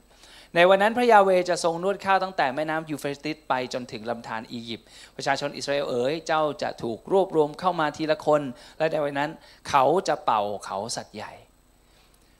[0.55, 8.42] ในวันนั้นพระยาห์เวห์จะทรงนวดข้าวตั้งแต่แม่น้ำยูเฟรติสไปจนถึงลำธารอียิปต์ประชาชนอิสราเอลเอ๋ยเจ้าจะถูกรวบรวมเข้ามาทีละคน
[8.79, 9.31] และในวันนั้น
[9.68, 11.33] เขาจะเป่าเขาสัตว์ใหญ่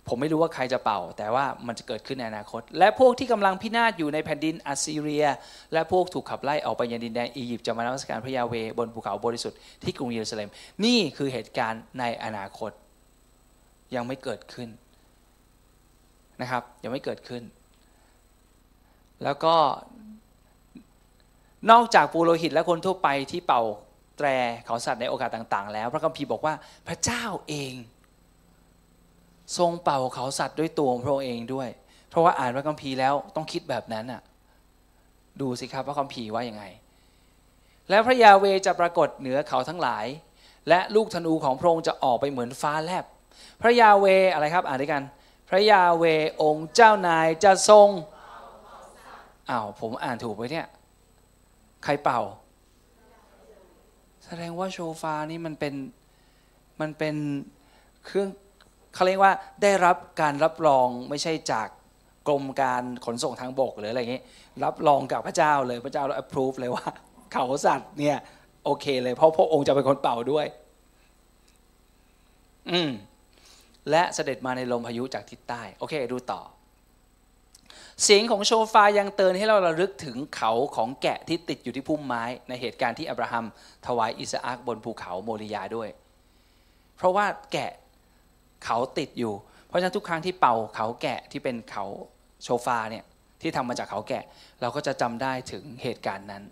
[0.09, 5.27] ผมไม่รู้ว่าใครจะเป่า แต่ว่ามันจะเกิดขึ้นในอนาคต และพวกที่กำลังพินาศอยู่ในแผ่นดินอัสซีเรีย
[5.73, 10.49] และพวกถูกขับไล่ออกไปยังดินแดนอียิปต์จะมานมัสการพระยาเวบนภูเขาบริสุทธิ์ที่กรุงเยรูซาเล็ม
[10.85, 12.71] นี่คือเหตุการณ์ในอนาคต
[13.94, 14.68] ยังไม่เกิดขึ้น
[16.40, 17.42] นะครับ ยังไม่เกิดขึ้น
[19.25, 19.55] แล้วก็
[21.71, 23.62] นอกจากปูโรหิตและคนทั่วไปที่เป่า
[24.18, 24.29] แตร
[24.66, 26.55] เขาสัตว์ในโอกาสต่าง ๆ แล้ว พระคัมภีร์บอกว่า
[26.88, 27.75] พระเจ้าเอง
[29.56, 31.68] ทรงเป่าเขาสัตว์ด้วยตัวของพระองค์เองด้วย
[32.08, 34.22] เพราะว่าอ่านพระคัมภีร์แล้วต้องคิดแบบนั้นน่ะ
[35.40, 36.64] ดูสิครับพระคัมภีร์ว่ายังไง
[37.90, 40.06] และพระยาเวจะปรากฏเหนือเขาทั้งหลาย
[40.68, 43.04] และลูกธนูของพระองค์จะออกไปเหมือนฟ้าแลบ
[43.61, 45.02] พระยาเวอะไรครับอ่านด้วยกัน
[45.48, 46.04] พระยาเว
[46.42, 47.88] องค์เจ้านายจะทรง
[49.50, 50.66] อ้าวผมอ่านถูกไหมเนี่ย
[51.84, 52.20] ใครเป่า
[54.24, 55.74] แสดงว่าโชฟานี่มันเป็น
[56.80, 57.16] มันเป็น
[58.04, 58.28] เครื่อง
[58.94, 61.68] เขาเรียกว่าได้รับการรับรองไม่ใช่จาก
[62.29, 64.22] กรมการขนส่งทางบกหรืออะไรอย่างนี้
[64.64, 66.87] รับรองกับพระเจ้าเลยพระเจ้าเรา approve เลยว่า
[67.33, 68.18] เขาสัตว์เนี่ย
[68.64, 70.46] โอเคเลย เพราะพระองค์จะเป็นคนเป่าด้วย
[72.70, 72.90] อืม
[73.90, 76.42] และเสด็จมาในลมพายุจากทิศใต้ โอเค ดูต่อ
[78.03, 83.46] เสียงของโชฟายังเตือนให้เราระลึกถึงเขาของแกะที่ติดอยู่ที่พุ่มไม้ ในเหตุการณ์ที่อับราฮัม
[83.87, 85.88] ถวายอิสอักบนภูเขาโมริยาด้วย
[86.96, 87.72] เพราะว่าแกะ
[88.64, 89.35] เขาติดอยู่
[89.66, 91.85] เพราะฉะนั้นทุกครั้งที่เป่าเขาแกะที่เป็นเขา
[92.42, 93.05] โชฟาเนี่ย
[93.40, 94.25] ที่ทำมาจากเขาแกะ
[94.61, 96.42] เราก็จะจำได้ถึงเหตุการณ์นั้น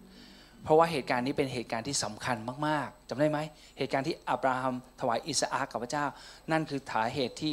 [0.63, 3.39] เพราะว่าเหตุการณ์นี้เป็นเหตุการณ์ที่สำคัญมากๆจำได้ไหม
[3.79, 6.07] เหตุการณ์ที่อับราฮัมถวายอิสอักกับพระเจ้า
[6.53, 7.53] นั่นคือสาเหตุที่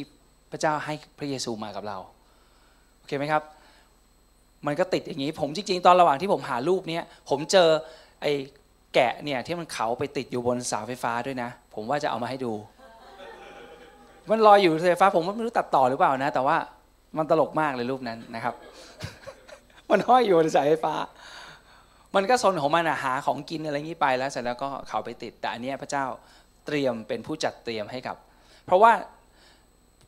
[0.50, 1.98] พระเจ้าให้พระเยซูมากับเรา
[2.98, 3.42] โอเคไหมครับ
[4.66, 7.68] มันก็ติดอย่างนี้ ผมจริงๆ ตอนระหว่างที่ผมหารูปเนี้ยผมเจอ
[8.22, 8.32] ไอ้
[8.94, 12.52] แกะเนี่ยที่มันเขาไปติดอยู่บนเสาไฟฟ้าด้วยนะ ผมว่าจะเอามาให้ดู
[14.30, 16.56] มันลอยอยู่เสาไฟฟ้า ผมไม่รู้ตัดต่อหรือเปล่านะ แต่ว่า
[17.18, 18.54] มันตลกมากเลยรูปนั้นนะครับ
[19.90, 20.94] มันห้อยอยู่บนสายไฟฟ้า
[22.14, 26.04] มันก็ซนของมันหาของกินอะไรงี้ไปแล้วเสร็จแล้วก็เขาไปติด แต่อันนี้พระเจ้า
[26.66, 28.16] เตรียมเป็นผู้จัดเตรียมให้กับ
[28.66, 28.92] เพราะว่า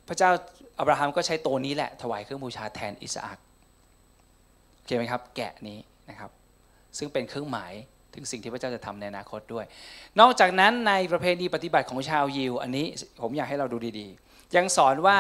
[0.09, 0.31] พระเจ้า
[0.79, 3.38] อับราฮัมก็ใช้ตัวนี้แหละถวายเครื่องบูชาแทนอิสอัก
[4.74, 5.79] โอเคไหมครับ แกะนี้
[6.11, 6.31] นะครับ
[6.98, 7.72] ซึ่งเป็นเครื่องหมาย
[8.16, 9.64] ถึงสิ่งที่พระเจ้าจะทำในอนาคตด้วย
[10.20, 12.87] นอกจากนั้นในประเพณีปฏิบัติของชาวยิว อันนี้
[13.22, 15.18] ผมอยากให้เราดูดีๆ ยังสอนว่า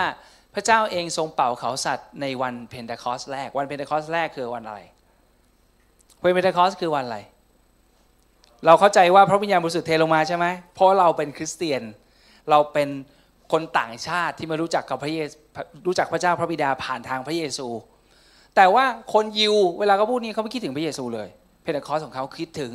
[0.54, 4.80] พระเจ้าเองทรงเป่าเขาสัตว์ในวันเพนเทคอสแรก วันเพนเทคอสแรกคือวันอะไร
[6.22, 7.18] วันเพนเทคอสคือวันอะไร
[8.66, 11.82] เราเข้าใจว่าพระวิญญาณบริสุทธิ์เทลงมาใช่ไหมเพราะเราเป็นคริสเตียน
[12.50, 12.88] เราเป็น
[13.52, 15.36] คนต่างชาติที่มารู้จักกับพระเยซู
[15.86, 17.68] รู้จักพระเจ้าพระบิดาผ่านทางพระเยซู
[18.56, 21.28] แต่ว่าคนยิวเวลาเขาพูดนี้เขาไม่คิดถึงพระเยซูเลย
[21.66, 22.72] เพนเทคอสของเขาคิดถึง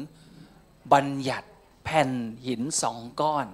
[0.94, 1.48] บัญญัติ
[1.84, 2.10] แผ่น
[2.46, 3.48] หินสองก้อน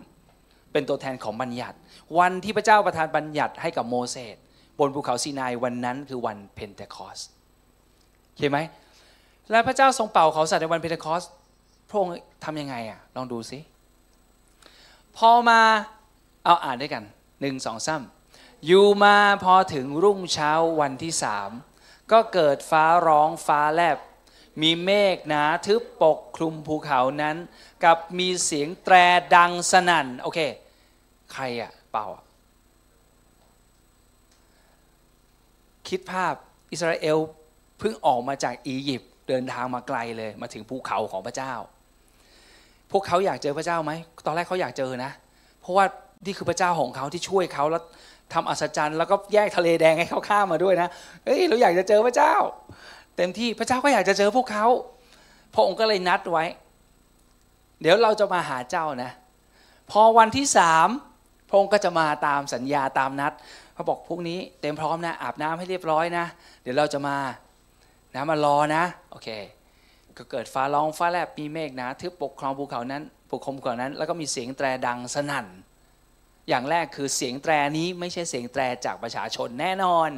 [0.72, 1.78] เป็นตัวแทนของบัญญัติ
[2.20, 4.36] วันที่พระเจ้าประทานบัญญัติให้กับโมเสส
[4.80, 7.20] บนภูเขาซีนายวันนั้นคือวันเพนเทคอส
[8.38, 8.60] เห็นไหม
[9.52, 11.24] และพระเจ้าทรงเป่าเขาสัตว์ในวันเพนเทคอส
[11.90, 13.60] พระองค์ทำยังไงอะลองดูสิ
[15.18, 15.62] พอมา
[16.46, 17.04] เอาอ่านด้วยกัน
[17.42, 21.50] หนึ่งสองซ้ำอยู่มาพอถึงรุ่งเช้าวันที่สาม
[22.12, 23.98] ก็เกิดฟ้าร้องฟ้าแลบ
[24.62, 27.36] มีเมฆหนาทึบปกคลุมภูเขานั้น
[27.84, 28.96] กับมีเสียงแตร
[29.36, 30.40] ดังสนั่น โอเค
[31.34, 32.24] ใครอะเป่าอะ
[35.88, 36.34] คิดภาพ
[36.72, 37.18] อิสราเอล
[37.80, 41.54] เพิ่งออกมาจากอียิปต์เดินทางมาไกลเลยมาถึงภูเขาของพระเจ้า
[42.92, 43.92] พวกเขาอยากเจอพระเจ้าไหม
[44.26, 45.12] ตอนแรกเขาอยากเจอนะ
[45.62, 45.86] เพราะว่า
[46.26, 47.84] นี่คือพระเจ้าของเขาที่ช่วยเขาแล้ว
[48.34, 50.90] ทำอัศจรรย์แล้วก็แยกทะเลแดงให้เขาข้ามมาด้วยนะ
[51.26, 52.36] เฮ้ยเราอยากจะเจอพระเจ้า
[53.18, 54.66] เต็มที่พระเจ้าก็อยากจะเจอพวกเขา
[55.54, 56.46] พระองค์ก็เลยนัดไว้
[57.82, 59.12] เดี๋ยวเราจะมาหาเจ้านะ
[59.92, 60.88] พอวันที่สาม
[61.50, 63.34] พระองค์ก็จะมาตามสัญญาตามนัด
[63.74, 66.26] เขาบอกพรุ่งนี้เต็มพร้อมนะอาบน้ำให้เรียบร้อยนะ
[66.62, 67.18] เดี๋ยวเราจะมา
[68.16, 69.28] นะมารอนะโอเค
[70.18, 75.46] ก็เกิดฟ้าร้องฟ้าแลบมีเมฆนะทึบปกครองภูเขานั้นปกคลุมภูเขานั้น แล้วก็มีเสียงแตรดังสนั่น
[76.50, 80.10] อย่างแรกคือเสียงแตรนี้ไม่ใช่เสียงแตรจากประชาชนแน่นอน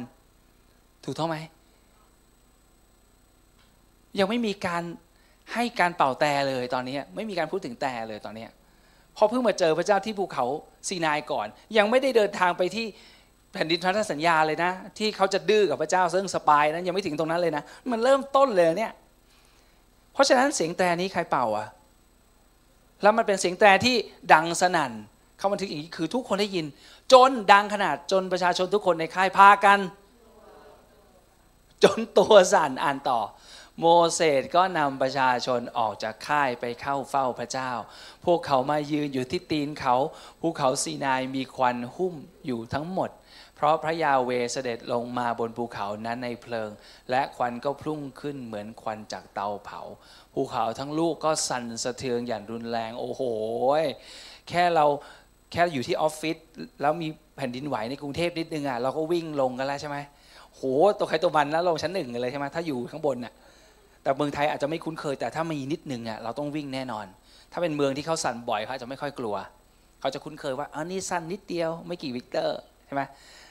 [1.04, 1.36] ถูกต้องไหม
[4.18, 4.82] ยังไม่มีการ
[5.52, 8.46] ให้การเป่าแต่เลยตอนนี้ไม่มีการพูดถึงแต่เลยตอนนี้
[9.16, 10.44] พอเพิ่งมาเจอพระเจ้าที่ภูเขา
[10.88, 11.46] ซีนายก่อน
[11.76, 12.86] ยังไม่ได้เดินทางไปที่
[13.52, 18.92] แผ่นดินพันธสัญญาเลยนะ ที่เขาจะดื้อกับพระเจ้าซึ่งสปายนั้นยังไม่ถึงตรงนั้นเลยนะ มันเริ่มต้นเลยเนี่ย
[20.12, 21.68] เพราะฉะนั้นเสียงแตรนี้ใครเป่าอะ
[23.02, 23.96] แล้วมันเป็นเสียงแตรที่
[24.32, 24.92] ดังสนั่น
[25.38, 26.66] เขาบันทึกอย่างนี้คือทุกคนได้ยิน
[27.12, 29.78] จนดังขนาดจนประชาชนทุกคนในค่ายพากัน
[31.84, 33.20] จนตัวสั่นอ่านต่อ
[33.82, 37.70] โมเสสก็นำประชาชนออกจากค่ายไปเข้าเฝ้าพระเจ้า
[38.24, 39.96] พวกเขามายืนอยู่ที่ตีนเขา
[40.40, 42.14] ภูเขาซีนายมีควันหุ้ม
[42.46, 43.10] อยู่ทั้งหมด
[43.56, 46.70] เพราะพระยาเวเสด็จลงมาบนภูเขานั้นในเพลิง
[47.10, 49.80] และควันก็พุ่งขึ้นเหมือนควันจากเตาเผา
[50.34, 53.22] ภูเขาทั้งลูกก็สั่นสะเทือนอย่างรุนแรงโอ้โห
[54.48, 54.86] แค่เรา
[55.52, 56.36] แค่อยู่ที่ออฟฟิศ
[56.80, 59.96] แล้วมีแผ่นดินไหวในกรุงเทพนิดนึงอะเราก็วิ่งลงกันแล้วใช่ไหม
[60.54, 60.62] โห
[60.98, 63.34] ตัวใครตัวมันแล้วลงชั้นหนึ่งเลยใช่ไหมถ้าอยู่ข้างบนน่ะ
[64.02, 67.06] แต่เมืองไทยอาจจะไม่คุ้นเคย แต่ถ้ามีนิดนึงอะเราต้องวิ่งแน่นอน
[67.52, 69.36] ถ้าเป็นเมืองที่เขาสั่นบ่อยเขาอาจจะไม่ค่อยกลัว
[70.00, 73.02] เขาจะคุ้นเคยว่าอ๋อนี่สั่นนิดเดียวไม่กี่ริกเตอร์ใช่ไหม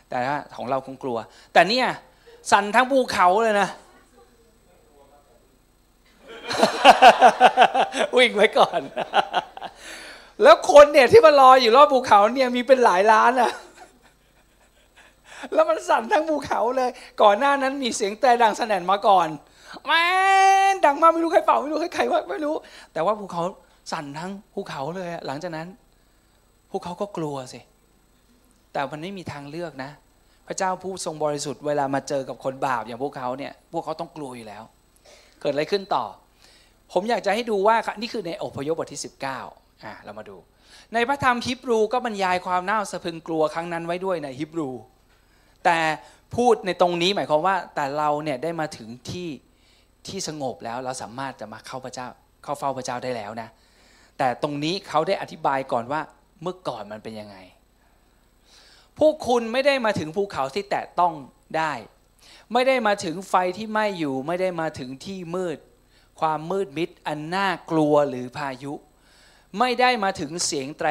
[0.10, 1.18] แต่ถ้าของเราคงกลัว
[1.54, 1.88] แต่เนี่ย
[2.52, 3.70] สั่นทั้งภูเขาเลยนะ
[8.18, 8.82] วิ่งไว้ก่อน
[10.44, 13.52] แล้วคนเนี่ยที่มารออยู่รอบภูเขาเนี่ยมีเป็นหลายล้านอะ
[15.54, 16.90] แล้วมันสั่นทั้งภูเขาเลย
[17.22, 19.28] ก่อนหน้านั้นมีเสียงแตรดังสนั่นมาก่อน
[19.88, 20.04] แม่
[20.74, 22.56] นดังมากไม่รู้ใครเป่าไม่รู้ใครใครว่าไม่รู้
[22.94, 23.44] แต่ว่าภูเขา
[23.92, 25.68] สั่นทั้งภูเขาเลย หลังจากนั้น
[26.72, 27.60] พวกเขาก็กลัวสิ
[28.74, 29.92] แต่มันไม่มีทางเลือกนะ
[30.48, 34.64] พระเจ้าผู้ทรงบริสุทธิ์เวลามาเจอกับคนบาปอย่างพวกเขาเนี่ย พวกเขาต้องกลัวอยู่แล้ว
[35.42, 36.06] เกิดอะไรขึ้นต่อ
[36.94, 40.38] ผมอยากจะให้ดูว่านี่คือในอพยพบทที่ 19อะเรามาดู
[40.94, 44.70] ในพระธรรมฮิบรูก็บรรยายความน่าสะพึงกลัวครั้งนั้นไว้ด้วยในฮิบรู
[45.66, 45.80] แต่
[46.36, 49.30] พูดในตรงนี้หมายความว่าแต่เราเนี่ยได้มาถึงที่
[50.08, 52.08] ที่สงบแล้วเราสามารถจะมาเข้าพระเจ้า
[52.44, 53.50] เข้าเฝ้าพระเจ้าได้แล้วนะ
[54.18, 56.02] แต่ตรงนี้เขาได้อธิบายก่อนว่า
[56.42, 57.38] เมื่อก่อนมันเป็นยังไง
[59.00, 61.14] พวกคุณไม่ได้มาถึงภูเขาที่แตะต้อง
[61.58, 61.74] ได้
[62.54, 65.58] ไม่ได้มาถึงไฟที่ไหม้อยู่ ไม่ได้มาถึงที่มืด
[66.20, 68.74] ความมืดมิดอันน่ากลัวหรือพายุ
[69.60, 70.90] ไม่ได้มาถึงเสียงแตร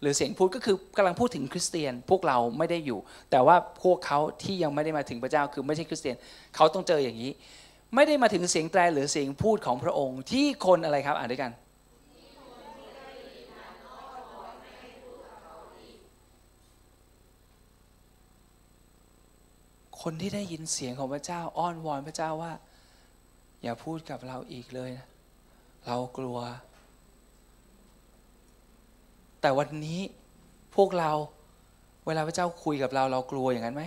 [0.00, 2.98] หรือเสียงพูดก็คือกำลังพูดถึงคริสเตียนพวกเราไม่ได้อยู่
[3.30, 6.16] แต่ว่าพวกเขาที่ยังไม่ได้มาถึงพระเจ้าคือไม่ใช่คริสเตียน
[6.56, 7.32] เขาต้องเจออย่างนี้
[7.94, 11.52] ไม่ได้มาถึงเสียงแตรหรือเสียงพูดของพระองค์ที่คนอะไรครับอ่านด้วยกัน
[20.02, 22.52] คนที่ได้ยินเสียงของพระเจ้าอ้อนวอนพระเจ้าว่า
[23.62, 25.06] อย่าพูดกับเราอีกเลยนะ
[25.86, 26.38] เรากลัว
[29.40, 30.00] แต่วันนี้
[30.76, 31.12] พวกเรา
[32.06, 33.84] เวลาพระเจ้าคุยกับเราเรากลัวอย่างนั้นไหม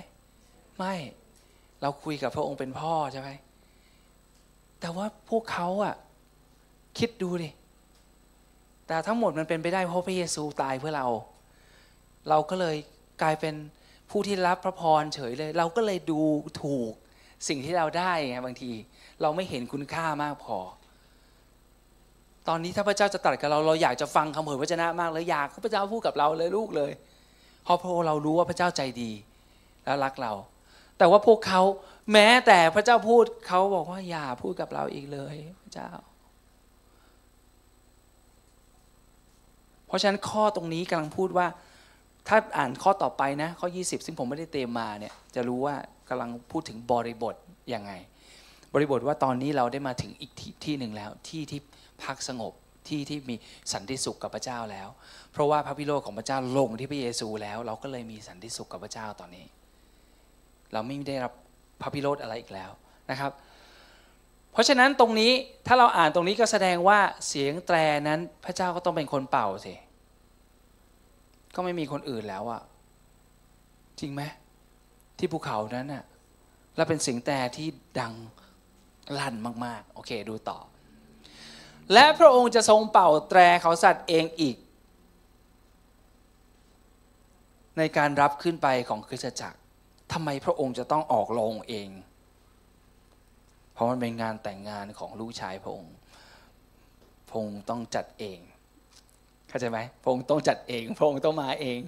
[0.78, 0.96] ไม่
[1.82, 3.30] เราคุยกับพระองค์เป็นพ่อใช่ไหม
[4.84, 5.96] แต่ว่าพวกเขาอะ
[7.00, 7.50] คิดดูดิ
[8.88, 11.08] แต่ทั้งหมดมันเป็นไปได้เพราะพระเยซูตายเพื่อเรา
[12.30, 12.76] เราก็เลย
[13.22, 13.56] กลายเป็น
[14.10, 16.22] ผู้ที่รับพระพรเฉยเลย เราก็เลยดู
[16.62, 16.92] ถูก
[17.48, 18.72] สิ่งที่เราได้ไงบางที
[19.22, 20.58] เราไม่เห็นคุณค่ามากพอ
[22.48, 26.92] ตอนนี้ถ้าพระเจ้าจะตรัสกับเราเราอยากจะฟังคำเผยพระชนะมากเลยอยากให้พระเจ้าพูดกับเราเลยลูกเลย
[27.64, 29.12] เพราะพระเรารู้ว่าพระเจ้าใจดี
[29.86, 30.34] แล้วรักเรา
[31.04, 31.62] แต่ว่าพวกเขา
[32.12, 35.90] แม้แต่พระเจ้าพูดเขาบอกว่าอย่าพูดกับเราอีกเลยพระเจ้า
[39.88, 41.48] เพราะฉะนั้นข้อตรงนี้กำลังพูดว่า
[42.28, 45.76] ถ้าอ่านข้อต่อไปนะ ข้อ 20 ซึ่งผมไม่ได้เตรียมมาเนี่ยจะรู้ว่า
[46.10, 47.36] กำลังพูดถึงบริบท
[47.74, 47.92] ยังไง
[48.74, 51.60] บริบทว่าตอนนี้เราได้มาถึงอีกที่ทหนึ่งแล้วที่ที่
[52.04, 52.54] พักสงบ
[52.88, 53.36] ที่ที่มี
[53.74, 54.90] สันติสุขกับพระเจ้าแล้ว
[55.32, 59.48] เพราะว่าพระพิโรธของพระเจ้าลงที่พระเยซูแล้ว เราก็เลยมีสันติสุขกับพระเจ้าตอนนี้
[60.74, 61.34] เราไม่ได้รับ
[61.82, 62.72] พระพิโรธอะไรอีกแล้ว
[63.12, 63.32] นะครับ
[64.52, 65.32] เพราะฉะนั้นตรงนี้
[65.68, 69.74] ถ้าเราอ่านตรงนี้ก็แสดงว่าเสียงแตรนั้นพระเจ้าก็ต้องเป็นคนเป่าสิ
[71.56, 72.62] ก็ไม่มีคนอื่นแล้วอะ
[74.00, 74.22] จริงไหม
[75.18, 76.04] ที่ภูเขานั้นน่ะ
[76.76, 77.68] แล้วเป็นเสียงแต่ที่
[78.00, 78.14] ดัง
[79.20, 80.60] ลั่นมากๆ โอเค ดูต่อ
[81.94, 84.56] และพระองค์จะทรงเป่าแตรเขาสัตว์เองอีก
[87.78, 89.60] ในการรับขึ้นไปของคริสตจักร
[90.14, 91.90] ทำไมพระองค์จะต้องออกโรงเอง
[93.74, 95.94] เพราะมันเป็นงานแต่งงานของลูกชายพระองค์
[97.28, 98.40] พระองค์ต้องจัดเอง
[99.48, 101.80] เข้าใจไหมพระองค์ต้องจัดเอง พระองค์ต้องมาเอง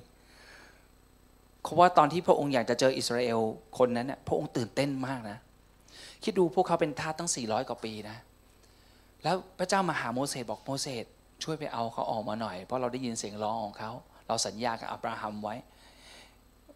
[1.61, 3.39] เพราะว่าตอนที่พระองค์อยากจะเจออิสราเอล
[3.78, 5.38] คนนั้นเนี่ยพระองค์ตื่นเต้นมากนะ
[6.23, 8.17] คิดดูพวกเขาเป็นทาสตั้ง 400 กว่าปีนะ
[9.23, 11.05] แล้วพระเจ้ามาหาโมเสสบอกโมเสส
[11.43, 13.91] ช่วยไปเอาเขาออกมาหน่อย เพราะเราได้ยินเสียงร้องของเขา
[14.28, 15.55] เราสัญญากับอับราฮัมไว้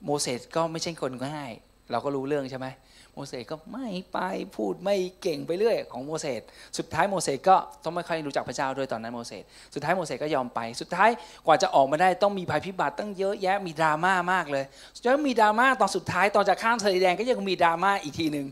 [0.05, 1.51] โมเสสก็ไม่ใช่คนง่าย
[1.91, 2.67] เราก็รู้เรื่องใช่ไหม
[3.13, 4.19] โมเสสก็ไม่ไป
[4.55, 6.41] พูดไม่เก่งไปเรื่อยของโมเสส
[6.77, 9.43] สุดท้ายโมเสสก็ต้องไม่ค่อยรู้จักพระเจ้าด้วยตอนนั้นโมเสส
[9.73, 11.09] สุดท้ายโมเสสก็ยอมไป สุดท้าย
[11.45, 14.65] กว่าจะออกมาได้ต้องมีภัยพิบัติตั้งเยอะแยะมีดราม่ามากเลย
[15.03, 18.47] แล้วมีดราม่าตอนสุดท้ายตอนจะข้ามทะเลแดงก็ยังมีดราม่าอีกทีหนึ่ง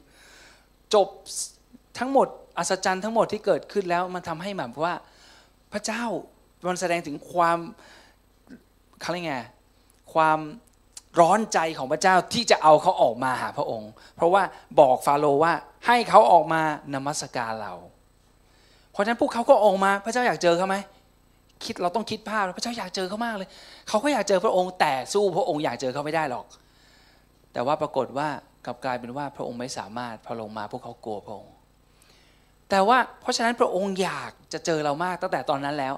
[0.94, 1.08] จบ
[2.00, 2.28] ทั้งหมด
[2.58, 4.96] อัศจรรย์ทั้งหมดที่เกิดขึ้นแล้วมันทำให้แบบว่า
[5.74, 6.04] พระเจ้า
[6.68, 7.58] มันแสดงถึงความ
[9.02, 9.36] เขาเรียกไง
[10.14, 10.40] ความ
[11.20, 14.44] ร้อนใจของพระเจ้าที่จะเอาเขาออกมาหาพระองค์ เพราะว่า
[14.80, 15.54] บอกฟาโรห์ว่า
[15.88, 16.62] ให้เขาออกมา
[16.94, 17.74] นมัสการเรา
[18.92, 20.76] เพราะฉะนั้นพวกเขาก็ออกมาพระเจ้าอยากเจอเขาไหม
[21.66, 23.50] คิดเราต้องคิดภาพพระเจ้าอยากเจอเขามากเลย
[23.88, 26.46] เขาก็อยากเจอพระองค์ แต่สู้พระองค์อยากเจอเขาไม่ได้หรอก
[27.54, 28.28] แต่ว่าปรากฏว่า
[28.66, 31.54] กลับกลายเป็นว่าพระองค์ไม่สามารถพอลงมาพวกเขากลัวพระองค์
[32.70, 35.94] แต่ว่าเพราะฉะนั้นพระองค์อยากจะเจอเรามากตั้งแต่ตอนนั้นแล้ว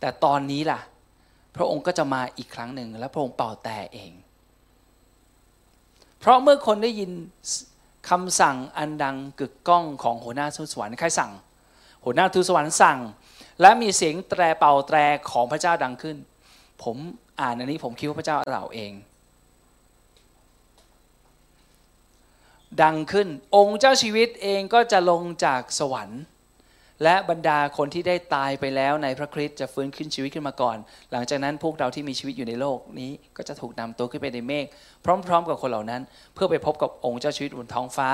[0.00, 0.80] แต่ตอนนี้ล่ะ
[1.56, 4.12] พระองค์ก็จะมาอีกครั้งหนึ่งและพระองค์เป่าแต่เอง
[6.20, 7.10] เพราะเมื่อคนได้ยิน
[8.10, 11.32] คำสั่งอันดังกึกก้องของหัวหน้าทูตสวรรค์ใครสั่ง
[12.04, 12.98] หัวหน้าทูตสวรรค์สั่ง
[13.60, 14.98] และมีเสียงแตรเป่าแตร
[15.30, 16.16] ของพระเจ้าดังขึ้น
[16.82, 16.96] ผม
[17.40, 18.92] อ่านอันนี้ผมคิดว่าพระเจ้าเราเอง
[22.82, 26.22] ดังขึ้นองค์เจ้าชีวิตเองก็จะลงจากสวรรค์
[27.02, 30.76] และบรรดาคนที่ได้ตายไปแล้วในพระคริสต์จะฟื้นขึ้นชีวิตขึ้นมาก่อน
[31.12, 34.66] หลังจากนั้นพวกเราที่มีชีวิตอยู่ในโลกนี้ก็จะถูกนำตัวขึ้นไปในเมฆ
[35.04, 36.02] พร้อม ๆ กับคนเหล่านั้น
[36.34, 38.08] เพื่อไปพบกับองค์เจ้าชีวิตบนท้องฟ้า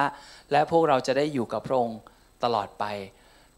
[0.53, 1.99] และพวกเราจะได้อยู่กับพระองค์
[2.45, 2.85] ตลอดไป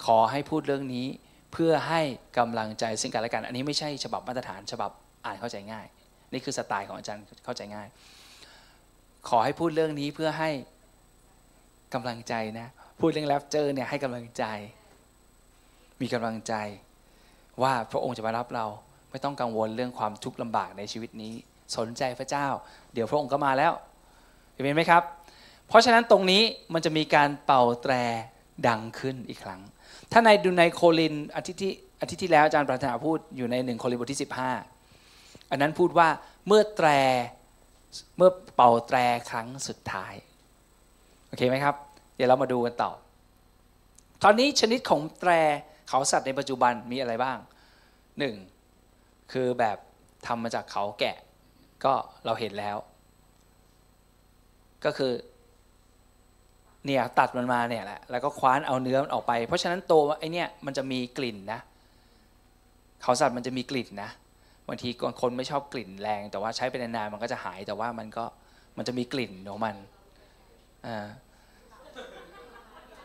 [0.04, 1.06] ขอให้พูดเรื่องนี้
[1.52, 2.00] เพื่อให้
[2.38, 4.90] กำลังใจซึ่งกันและกัน อันนี้ไม่ใช่ฉบับมาตรฐานฉบับ
[5.24, 5.86] อ่านเข้าใจง่าย
[6.32, 7.88] นี่คือสไตล์ของอาจารย์เข้าใจง่าย
[9.28, 10.50] ขอให้พูดเรื่องนี้เพื่อให้
[11.94, 12.68] กำลังใจนะ
[13.00, 14.44] พูดเรื่องแรปเจอร์เนี่ยให้กำลังใจ
[16.00, 16.54] มีกำลังใจ
[17.62, 18.66] ว่าพระองค์จะมารับเรา
[19.10, 21.34] ไม่ต้องกังวลเรื่องความทุกข์ลำบากในชีวิตนี้
[21.76, 22.46] สนใจพระเจ้า
[22.94, 23.72] เดี๋ยวพระองค์ก็มาแล้ว
[24.52, 25.02] เห็นไหมครับ
[25.68, 26.42] เพราะฉะนั้นตรงนี้
[26.72, 27.92] มันจะมีการเป่าแตร
[28.68, 29.60] ดังขึ้นอีกครั้ง
[30.12, 34.20] ถ้าในดูในโคลินอาทิตย์ที่อาทิตย์ที่แล้วอาจารย์ปรัชนาพูดอยู่ในหนึ่งโคลินบทที่
[34.84, 36.08] 15 อันนั้นพูดว่า
[36.46, 36.88] เมื่อแตร
[38.16, 38.98] เมื่อเป่าแตร
[39.30, 40.14] ครั้งสุดท้าย
[41.26, 41.74] โอเคไหมครับ
[42.16, 42.90] เดี๋ยวเรามาดูกันต่อ
[44.22, 45.32] ตอนนี้ชนิดของแตร
[45.88, 47.38] เขาสัตว์ในปัจจุบันมีอะไรบ้าง
[48.18, 48.34] หนึ่ง
[49.32, 49.76] คือแบบ
[50.26, 51.16] ทำมาจากเขาแกะ
[51.84, 52.76] ก็เราเห็นแล้ว
[54.84, 55.12] ก็คือ
[56.84, 61.60] เนี่ยตัดมันมาเนี่ยแหละแล้วก็คว้านเอาเนื้อมันออกไป เพราะฉะนั้นโตไอเนี่ยมันจะมีกลิ่นนะ
[63.02, 64.10] เขาสัตว์มันจะมีกลิ่นนะ
[64.68, 64.88] บางที
[65.20, 68.24] คนไม่ชอบกลิ่นแรง แต่ว่าใช้ไปนานๆมันก็จะหายแต่ว่ามันก็
[68.76, 69.76] มันจะมีกลิ่นของมัน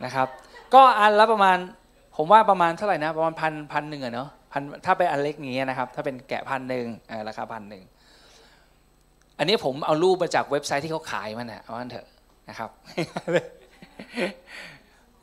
[0.04, 0.28] นะครับ
[0.74, 1.58] ก็อันละประมาณ
[2.16, 6.86] ผมว่าประมาณเท่าไหร่นะประมาณพันพันหนึ่งอะเนาะพันถ้าเป็นอันเล็กอย่างเงี้ยนะครับ ถ้าเป็นแกะพันหนึ่ง
[7.28, 7.84] ราคาพันหนึ่ง
[9.38, 12.06] อันนี้ผมเอารูปมาจากเว็บไซต์ที่เขาขายมันนะเอาอันเถอะ
[12.48, 12.70] นะครับ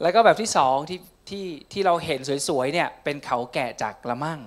[0.02, 4.40] แล้วก็แบบที่สองที่ที่ที่เราเห็นสวยๆเนี่ย เป็นเขาแกะจากละมั่ง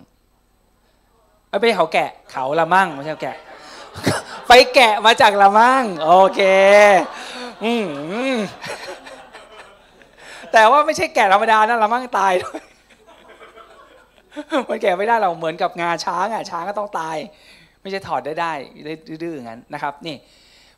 [1.60, 3.36] ไม่ใช่เขาแกะเขาละมั่งไม่ใช่แกะ
[4.48, 6.40] ไปแกะมาจากละมั่งโอเค
[7.64, 7.86] อืม
[10.54, 12.60] แต่ว่าไม่ใช่แกะธรรมดานะละมั่งตายด้วย
[14.68, 17.16] มันแกะไม่ได้เราเหมือนกับงาช้างอะช้างก็ต้องตาย
[17.82, 18.52] ไม่ใช่ถอดได้ได้
[19.24, 20.16] ดื้อๆอย่างนั้นนะครับ นี่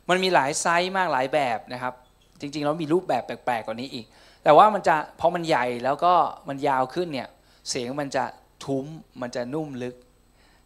[0.09, 1.93] มันมีหลายไซส์มากหลายแบบนะครับ
[2.41, 4.05] จริงๆแล้วมีรูปแบบแปลกๆกว่านี้อีก
[4.43, 6.13] แต่ว่ามันจะพอมันใหญ่แล้วก็
[6.49, 7.27] มันยาวขึ้นเนี่ย
[7.69, 8.23] เสียงมันจะ
[8.65, 8.85] ทุ้ม
[9.21, 9.95] มันจะนุ่มลึก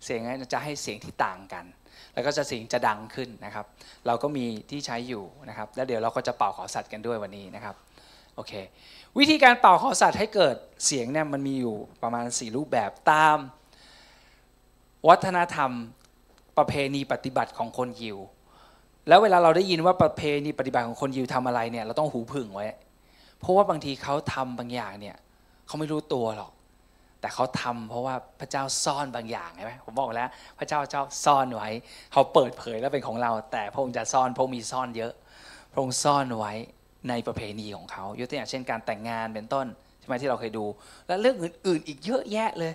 [0.05, 1.65] เสียงนั้นจะให้เสียงที่ต่างกัน
[2.13, 3.65] แล้วก็จะเสียงจะดังขึ้นนะครับ
[4.07, 7.75] เราก็มีที่ใช้อยู่นะครับ แล้วเดี๋ยวเราก็จะเป่าขอสัตว์กันด้วยวันนี้นะครับ
[8.35, 8.53] โอเค
[9.19, 10.55] วิธีการเป่าขอสัตว์ให้เกิด
[10.85, 13.37] เสียงเนี่ยมันมีอยู่ประมาณ 4 รูปแบบตาม
[15.09, 15.71] วัฒนธรรม
[16.57, 18.17] ประเพณีปฏิบัติของคนยิว
[19.07, 22.65] แล้วเวลาเราได้ยินว่าประเพณีปฏิบัติของคนยิวทำอะไรเนี่ยเราต้องหูผึ่งไว้
[23.39, 25.17] เพราะว่าบางทีเขาทำบางอย่างเนี่ย
[25.67, 26.51] เขาไม่รู้ตัวหรอก
[27.21, 31.69] แต่เขาทำเพราะว่าพระเจ้าซ่อนบางอย่างใช่ไหมผมบอกแล้ว พระเจ้าเจ้าซ่อนไว้
[32.11, 35.13] เขาเปิดเผยแล้วเป็นของเรา แต่พระองค์จะซ่อนพระองค์มีซ่อนเยอะ
[35.71, 36.53] พระองค์ซ่อนไว้
[37.09, 39.67] ในประเพณีของเขายกตัวอย่างเช่นการแต่งงานเป็นต้น
[39.99, 40.65] ใช่ไหมที่เราเคยดู
[41.07, 42.73] และเรื่องอื่น ๆ อีกเยอะแยะเลย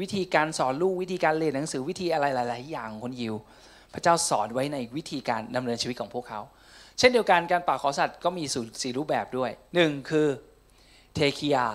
[0.00, 3.34] วิธีการสอนลูกวิธีการเรียนหนังสือวิธีอะไรหลาย ๆ อย่างของคนยิว
[3.94, 6.40] พระเจ้าสอนไว้ในวิธีการดำเนินชีวิตของพวกเขา
[6.98, 10.28] เช่นเดียวกันการป่าขอสัตว์ก็มีสูสี่รูปแบบด้วยหนึ่งคือ
[11.14, 11.66] เทคียา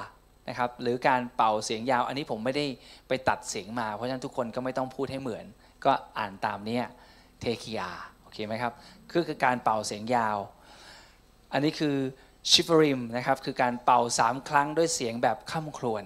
[0.49, 2.65] นะครับหรือการเป่าเสียงยาว อันนี้ผมไม่ได้
[3.07, 5.45] ไปตัดเสียงมา เพราะฉะนั้นทุกคนก็ไม่ต้องพูดให้เหมือน
[5.86, 6.86] ก็อ่านตามเนี้ย
[7.41, 7.89] เทคียา
[8.21, 8.73] โอเคไหมครับ
[9.11, 10.38] คือการเป่าเสียงยาว
[11.56, 11.95] อันนี้คือ
[12.51, 16.03] ชิฟริมนะครับคือการเป่าสามครั้งด้วยเสียงแบบข้ามครวน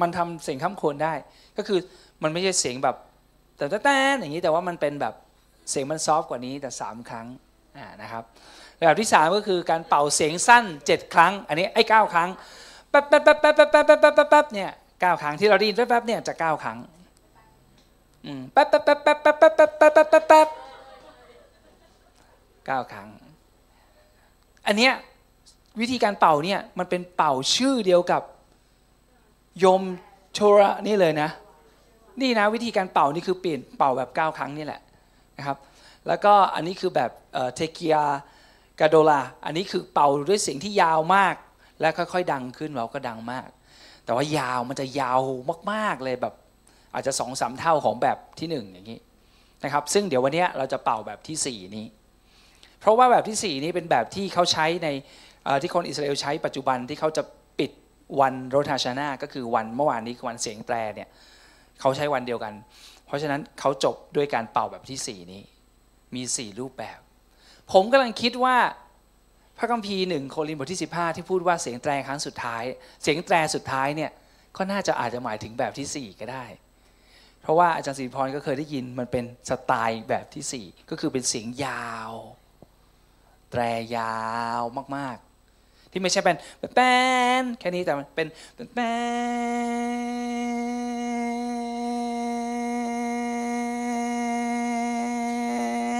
[0.00, 1.14] มันทำเสียงข้ามครวนได้
[1.56, 1.80] ก็คือ
[2.22, 2.96] มันไม่ใช่เสียงแบบ
[3.56, 5.14] แต่แต่อย่างนี้แต่ว่ามันเป็นแบบ
[5.70, 7.26] เสียงมันซอฟกว่านี้แต่สามครั้ง
[8.02, 8.24] นะครับ
[8.86, 12.28] แบบที่สามก็คือการเป่าเสียงสั้นเจ็ดครั้ง อันนี้ไอ้เก้าครั้ง
[12.90, 16.78] แป๊บแป๊บแป๊บแป๊บแป๊บแป๊บแป๊บแป๊บแป๊บเนี่ยเก้าครั้งที่เราได้ยินแป๊บแป๊บเนี่ยจะเก้าครั้ง
[18.52, 20.48] แป๊บแป๊บแป๊บแป๊บแป๊บแป๊บแป๊บแป๊บ
[22.68, 23.08] เก้าครั้ง
[24.66, 24.92] อันเนี้ย
[25.80, 28.22] วิธีการเป่าเนี่ยมันเป็นเป่าชื่อเดียวกับ
[29.64, 29.82] ยม
[30.34, 31.30] โชระนี่เลยนะ
[32.20, 34.80] นี่นะวิธีการเป่านี่คือเปลี่ยนเป่าแบบ 9 ครั้งนี่แหละ
[35.38, 35.56] นะครับ
[36.06, 37.10] แล้วก็อันนี้คือแบบ
[37.54, 37.96] เทเกีย
[38.80, 41.34] กาโดลา อันนี้คือเป่าด้วยเสียงที่ยาวมาก
[41.80, 43.48] และค่อยๆ ดังขึ้นเราก็ดังมาก
[44.04, 45.20] แต่ว่ายาวมันจะยาว
[45.72, 46.34] มากๆเลยแบบ
[46.94, 49.00] อาจจะสองสามเท่าของแบบที่หนึ่งอย่างนี้
[49.64, 51.86] นะครับ ซึ่งเดี๋ยววันนี้เราจะเป่าแบบที่สี่นี้
[52.80, 54.88] เพราะว่าแบบที่สี่นี้เป็นแบบที่เขาใช้ใน
[55.62, 57.22] ที่คนอิสราเอลใช้ปัจจุบันที่เขาจะ
[57.58, 57.70] ปิด
[58.20, 61.08] วันโรทาชานาก็คือวันเมื่อวานนี้คือวันเสียงแตรเนี่ย
[61.80, 62.54] เขาใช้วันเดียวกัน
[63.06, 65.42] เพราะฉะนั้นเขาจบด้วยการเป่าแบบที่สี่นี้
[66.14, 66.98] มีสี่รูปแบบ
[67.72, 68.56] ผมกำลังคิดว่า
[69.58, 72.62] พระคัมภีร์หนึ่งโครินธ์บทที่ 15 ที่พูดว่าเสียงแตรครั้งสุดท้าย
[73.02, 74.10] เสียงแตรสุดท้ายเนี่ย
[74.56, 76.44] ก็น่าจะอาจจะหมายถึงแบบที่สี่ก็ได้
[77.42, 82.12] เพราะว่าอาจารย์สิริพรก็เคยได้ยินมันเป็นสไตล์แบบที่สี่ก็คือเป็นเสียงยาว
[83.50, 83.62] แตร
[83.96, 84.18] ยา
[84.60, 84.62] ว
[84.96, 86.36] มากๆ ที่ไม่ใช่เป็น
[86.74, 86.96] แป้
[87.40, 88.26] นแค่นี้แต่มันเป็น
[88.56, 88.92] เป็นแป้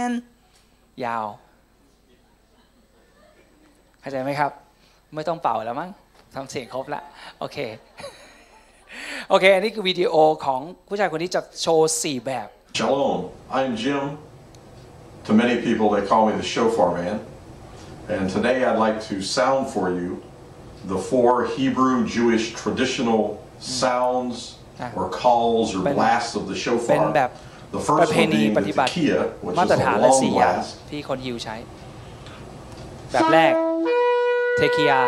[0.09, 0.11] น
[1.05, 1.27] ยาว
[4.01, 4.51] เข้าใจไหมครับ
[5.15, 5.91] ไม่ต้องเป่าแล้วมั้ง
[6.35, 7.03] ทำเสียงครบละ
[7.39, 7.59] โอเค
[9.29, 13.21] โอเค อันนี้คือวิดีโอของผู้ชายคนนี้จะโชว์ 4 แบบ Shalom.
[13.51, 14.05] I'm Jim.
[15.27, 17.17] To many people, they call me the shofar man.
[18.09, 20.23] And today I'd like to sound for you
[20.87, 24.57] the four Hebrew Jewish traditional sounds
[24.97, 27.13] or calls or เป็น blasts of the เป็น shofar.
[27.17, 27.31] แบบ
[27.75, 29.77] The ประ first เพ one ณี being ป the ฏิบัติ tekiya, which มา is ตร
[29.77, 30.71] a ฐานและ long สี่อย่าง blast.
[30.91, 31.57] ที่คนยิวใช้
[33.13, 33.55] แบบแรก
[34.57, 35.01] เทคิยา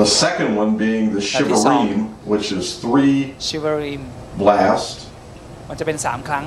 [0.00, 1.84] The second one being the That is all.
[1.84, 2.00] shivarim,
[2.32, 3.16] which is three
[3.46, 4.02] ชิวริม
[4.42, 5.00] blasts.
[5.68, 6.44] มันจะเป็น3ครั้ง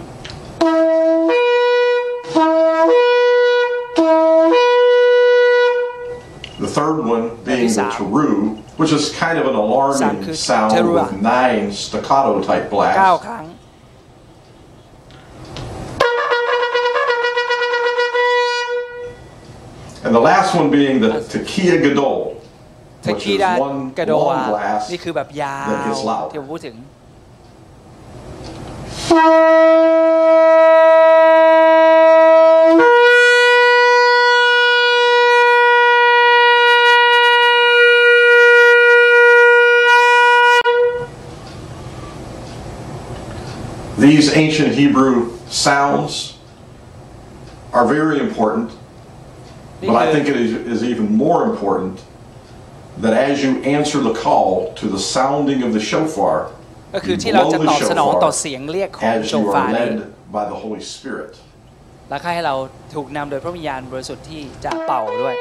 [6.75, 7.93] third one being the sound.
[7.97, 8.31] teru,
[8.79, 10.93] which is kind of an Sound alarming คือ sound teruah.
[10.95, 12.99] with nine staccato type 9 blasts.
[13.27, 13.45] ครั้ง
[20.03, 22.17] And the last one being the tekiya gadol,
[23.01, 26.27] เท which คิ is ดา one กระโดอา long blast นี่คือแบบยาว that gets loud.
[44.06, 45.12] These ancient Hebrew
[45.66, 46.12] sounds
[47.76, 48.66] are very important,
[49.82, 51.94] นี่ but คื I อ think it is, is even more important
[53.04, 54.48] that as you answer the call
[54.80, 56.36] to the sounding of the shofar,
[56.94, 59.86] ก็คือ you ที่เราจะ blow ต the อบสนองต่อ shofar เสียงเรียกของ as โช you ฟา are นี้
[59.88, 59.94] led
[60.36, 61.32] by the Holy Spirit.
[62.10, 62.54] และให้เรา
[62.94, 65.34] ถูกนำโดยพระวิญญาณบริสุทธิ์ที่จะเป่าด้วย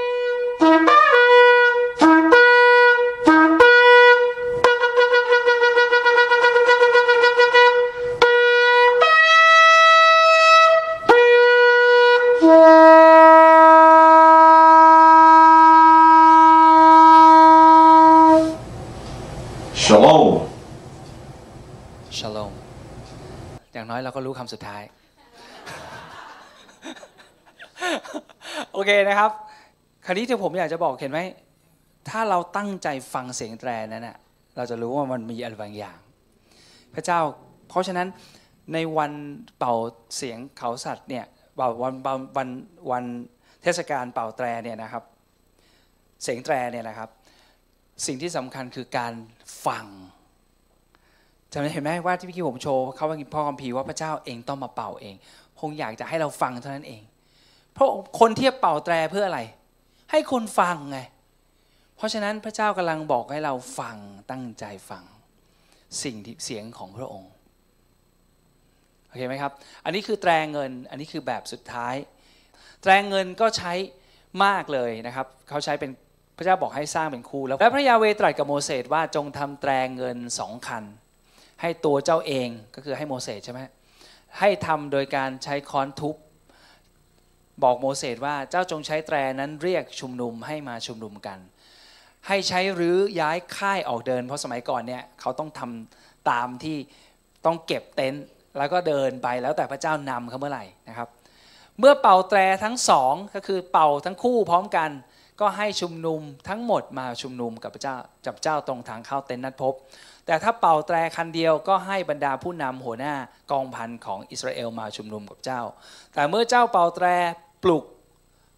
[24.14, 24.82] ก็รู้คำสุดท้าย
[28.72, 29.30] โอเคนะครับ
[30.04, 31.20] คราวนี้ที่ผมอยากจะบอกเห็นไหม
[32.08, 34.16] ถ้าเราตั้งใจฟังเสียงแตรนั้นน่ะ
[34.56, 35.98] เราจะรู้ว่ามันมีอะไรบางอย่าง
[36.94, 37.20] พระเจ้า
[37.68, 38.08] เพราะฉะนั้น
[38.72, 39.12] ในวัน
[39.58, 39.74] เป่า
[40.16, 41.24] เสียงเขาสัตว์เนี่ย
[41.56, 42.48] เป่าวันวันวัน
[42.90, 43.04] วัน
[43.62, 45.04] เทศกาลเป่าแตรเนี่ยนะครับ
[46.22, 47.08] เสียงแตรเนี่ยนะครับ
[48.06, 49.12] สิ่งที่สำคัญคือการ
[49.66, 49.86] ฟัง
[51.54, 55.14] จำได้เห็นไหมว่าที่พี่ผมโชว์เขาว่าพ่อคัมภีร์ว่าพระเจ้าเองต้องมาเป่าเอง
[55.60, 57.02] คงอยากจะให้เราฟังเท่านั้นเอง
[57.74, 57.88] เพราะ
[58.20, 59.40] คนที่เป่าแตรเพื่ออะไร
[60.10, 60.98] ให้คนฟังไง
[61.96, 63.96] เพราะฉะนั้นพระเจ้ากำลังบอกให้เราฟัง
[64.30, 65.04] ตั้งใจฟัง
[66.02, 67.30] สิ่งที่เสียงของพระองค์
[69.06, 69.52] โอเคไหมครับ
[69.84, 71.94] อันนี้คือแตรเงิน อันนี้คือแบบสุดท้าย
[72.82, 73.72] แตรเงินก็ใช้
[74.44, 75.90] มากเลยนะครับเขาใช้เป็น
[76.36, 80.84] พระเจ้าบอกให้สร้างเป็นคู่แล้วและพระยาเวตรัสกับโมเสสว่าจงทำแตรเงินสองคัน
[81.60, 83.60] ให้ตัวเจ้าเองก็คือให้โมเสสใช่ไหม
[84.38, 86.16] ให้ทำโดยการใช้ค้อนทุบ
[87.62, 91.38] บอกโมเสสว่าเจ้าจงใช้แตรนั้นเรียกชุมนุมให้มาชุมนุมกัน
[92.28, 96.76] ให้ใช้รื้อย้ายค่ายออกเดิน เพราะสมัยก่อนเนี่ยเขาต้องทำตามที่
[97.44, 98.24] ต้องเก็บเต็นท์
[98.58, 101.08] แล้วก็เดินไปแล้วแต่พระเจ้านำเขาเมื่อไหร่นะครับ
[101.78, 104.90] เมื่อเป่าแตรทั้งสองก็คือเป่าทั้งคู่พร้อมกัน
[105.40, 107.96] ก็ให้ชุมนุมทั้งหมดมาชุมนุมกับพระเจ้า
[108.26, 109.74] จับเจ้าตรงทางเข้าเต็นท์นัดพบ
[110.26, 113.14] แต่ถ้าเป่าแตรคันเดียวก็ให้บรรดาผู้นำหัวหน้า
[113.50, 115.62] กองพันของอิสราเอลมาชุมนุมกับเจ้า
[116.14, 117.06] แต่เมื่อเจ้าเป่าแตร
[117.62, 117.84] ปลุก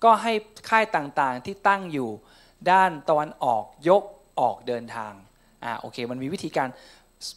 [0.04, 0.32] ก็ให้
[0.70, 2.10] ค่ายต่างๆที่ตั้งอยู่
[2.70, 4.02] ด้านตะวันออกยก
[4.40, 5.12] ออกเดินทาง
[5.64, 6.68] อ่าโอเคมันมีวิธีการ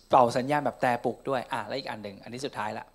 [0.09, 2.85] เป่าสัญญาณแบบแตรปลุกด้วยอ่าและอีกอันหนึ่งอันนี้สุดท้ายละ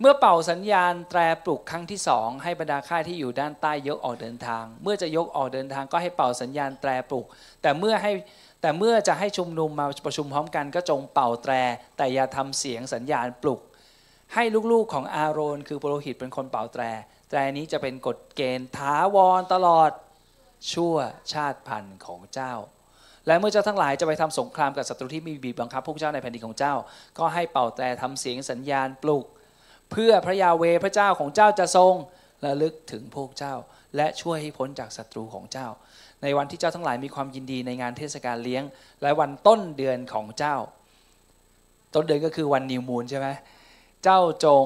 [0.00, 7.26] เมื่อเป่าสัญญาณแตรปลุกครั้งที่สองให้บรรดาค่ายที่อยู่ด้านใต้ยกออกเดินทาง เมื่อจะยกออกเดินทางก็ให้เป่าสัญญาณแตรปลุก
[7.62, 8.12] แต่เมื่อให้
[8.64, 11.52] แต่เมื่อจะให้ชุมนุมมาประชุมพร้อมกันก็จงเป่าแตร
[11.96, 13.60] แต่อย่าทำเสียงสัญญาณปลุก
[14.34, 16.82] ให้ลูกๆของอาโรน คือปุโรหิตเป็นคนเป่าแตร
[17.28, 19.90] แตรนี้จะเป็นกฎเกณฑ์ถาวรตลอด
[20.72, 20.96] ชั่ว
[21.32, 22.54] ชาติพันธุ์ของเจ้า
[23.26, 26.74] และเมื่อเจ้าทั้งหลายจะไปทำสงครามกับศัตรูที่มีบีบบังคับพวกเจ้าในแผ่นดินของเจ้า
[27.18, 29.24] ก็ให้เป่าแตรทำเสียงสัญญาณปลุก
[29.90, 31.94] เพื่อพระยาเวพระเจ้าของเจ้าจะทรง
[32.44, 33.54] ระลึกถึงพวกเจ้า
[33.96, 35.68] และช่วยให้พ้นจากศัตรูของเจ้า
[36.24, 38.62] ในวันที่เจ้าทั้งหลายมีความยินดีในงานเทศกาลเลี้ยง
[39.02, 40.56] และวันต้นเดือนของเจ้า
[41.94, 43.28] ต้นเดือนก็คือวันนิวมูนใช่ไหม
[44.04, 44.64] เจ้าจง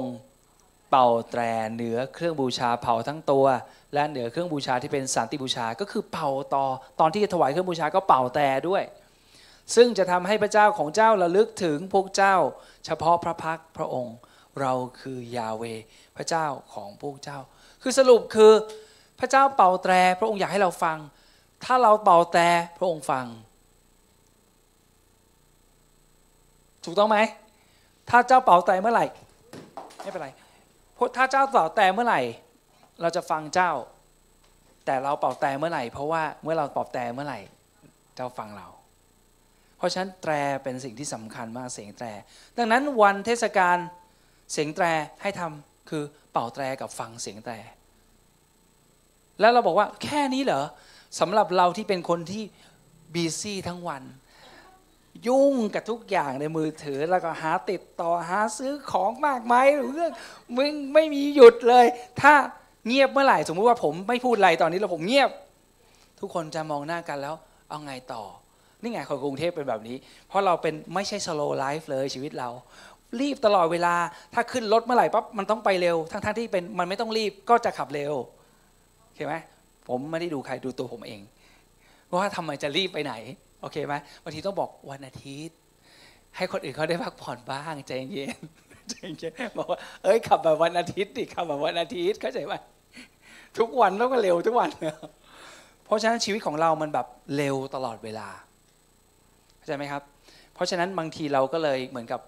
[0.91, 1.43] เป่าแตร
[1.75, 3.47] เหนือเครื่องบูชาเผาทั้งตัว
[3.95, 6.65] และเหนือเครื่องบูชาที่เป็นสันติบูชาก็คือเป่าต่อ
[7.01, 8.83] ตอนที่จะถวายเครื่องบูชาก็เป่าแตรด้วย
[9.75, 12.37] ซึ่งจะทำให้พระเจ้าของเจ้าระลึกถึงพวกเจ้า
[12.87, 14.17] เฉพาะพระพักพระองค์
[14.61, 15.65] เราคือยาเว
[16.17, 17.39] พระเจ้าของพวกเจ้า
[17.83, 18.53] คือสรุปคือ
[19.21, 20.99] พระเจ้าเป่าแตร พระองค์อยากให้เราฟัง
[21.65, 22.43] ถ้าเราเป่าแตร
[22.79, 23.27] พระองค์ฟัง
[26.85, 27.19] ถูกต้องไหม
[28.11, 29.07] ถ้าเจ้าเป่าแตรเมื่อไหร่
[30.03, 30.29] ไม่เป็นไร
[30.95, 32.21] เพราะถ้าเจ้าเป่าแตรเมื่อไหร่
[33.01, 33.73] เราจะฟังเจ้า
[34.87, 37.41] แต่เราเป่าแตรเมื่อไหร่ เพราะว่าเมื่อเราเป่าแตรเมื่อไหร่
[38.15, 38.67] เจ้าฟังเรา
[39.77, 40.33] เพราะฉะนั้นแตร
[40.63, 42.07] เป็นสิ่งที่สำคัญมากเสียงแตร
[42.57, 43.77] ดังนั้นวันเทศกาล
[44.53, 44.85] เสียงแตร
[45.23, 46.03] ให้ทำคือ
[46.33, 47.53] เป่าแตรกับฟังเสียงแตร
[49.41, 50.65] แล้วเราบอกว่าแค่นี้เหรอ
[51.21, 52.45] สำหรับเราที่เป็นคนที่
[53.15, 54.03] บีซี่ทั้งวัน
[55.27, 60.13] ยุ่งกับทุกอย่างในมือถือแล้วก็หาติดต่อหาซื้อของมากมายเรื่อง
[60.57, 61.87] มึงไม่มีหยุดเลย
[62.21, 62.35] ถ้า
[62.87, 65.31] เงียบเมื่อไหร่สมมุติว่าผมไม่พูดอะไรตอนนี้แล้วผมเงียบ
[66.21, 67.35] ทุกคนจะมองหน้ากันแล้ว
[67.69, 68.23] เอาไงต่อ
[68.81, 69.97] นี่ไงคนกรุงเทพเป็นแบบนี้
[70.29, 72.49] เพราะเราเป็นไม่ใช่ slow life เลยชีวิตเรา
[73.21, 73.95] รีบตลอดเวลา
[74.35, 78.13] ถ้าขึ้นรถเมื่อไหร่ปั๊บมันต้องไปเร็ว ทั้งๆทที่เป็นมันไม่ต้องรีบก็จะขับเร็ว
[79.05, 79.35] โอเคไหม
[79.89, 81.21] ผมไม่ได้ดูใครดูตัวผมเอง
[82.11, 83.15] ว่าทำไมจะรีบไปไหน
[83.63, 85.57] โอเคไหมบางทีต้องบอกวันอาทิตย์
[86.37, 88.37] ให้คนอื่นเขาได้พักผ่อนบ้างใจเย็น
[88.91, 92.55] ใจเย็นบอกว่าเอ้ยขับแบบวันอาทิตย์ดิขับแบบวันอาทิตย์เข้าใจไหม
[93.59, 94.71] ทุกวันต้องก็เร็วทุกวัน
[95.85, 98.29] เพราะฉะนั้นชีวิตของเรามันแบบเร็วตลอดเวลา
[99.57, 100.03] เข้าใจไหมครับ
[100.55, 102.21] เพราะฉะนั้นบางทีเราก็เลยเหมือนกับ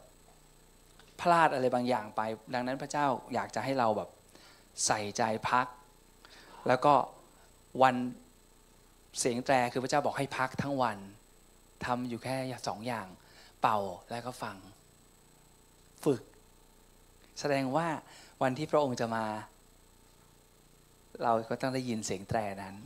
[1.21, 2.21] พลาดอะไรบางอย่างไป
[2.55, 4.09] ดังนั้นพระเจ้าอยากจะให้เราแบบ
[4.87, 5.67] ใส่ใจพัก
[6.69, 6.95] แล้วก็
[7.83, 7.95] วัน
[9.19, 10.99] เสียงแตรคือพระเจ้าบอกให้พักทั้งวัน
[11.85, 12.37] ทำอยู่แค่
[12.69, 13.07] สองอย่าง
[13.61, 13.79] เป่า
[14.11, 14.57] แล้วก็ฟัง
[16.05, 16.23] ฝึก
[17.41, 17.89] แสดงว่า
[18.43, 19.25] วันที่พระองค์จะมา
[21.23, 22.77] เราก็ต้องได้ยินเสียงแตรนั้น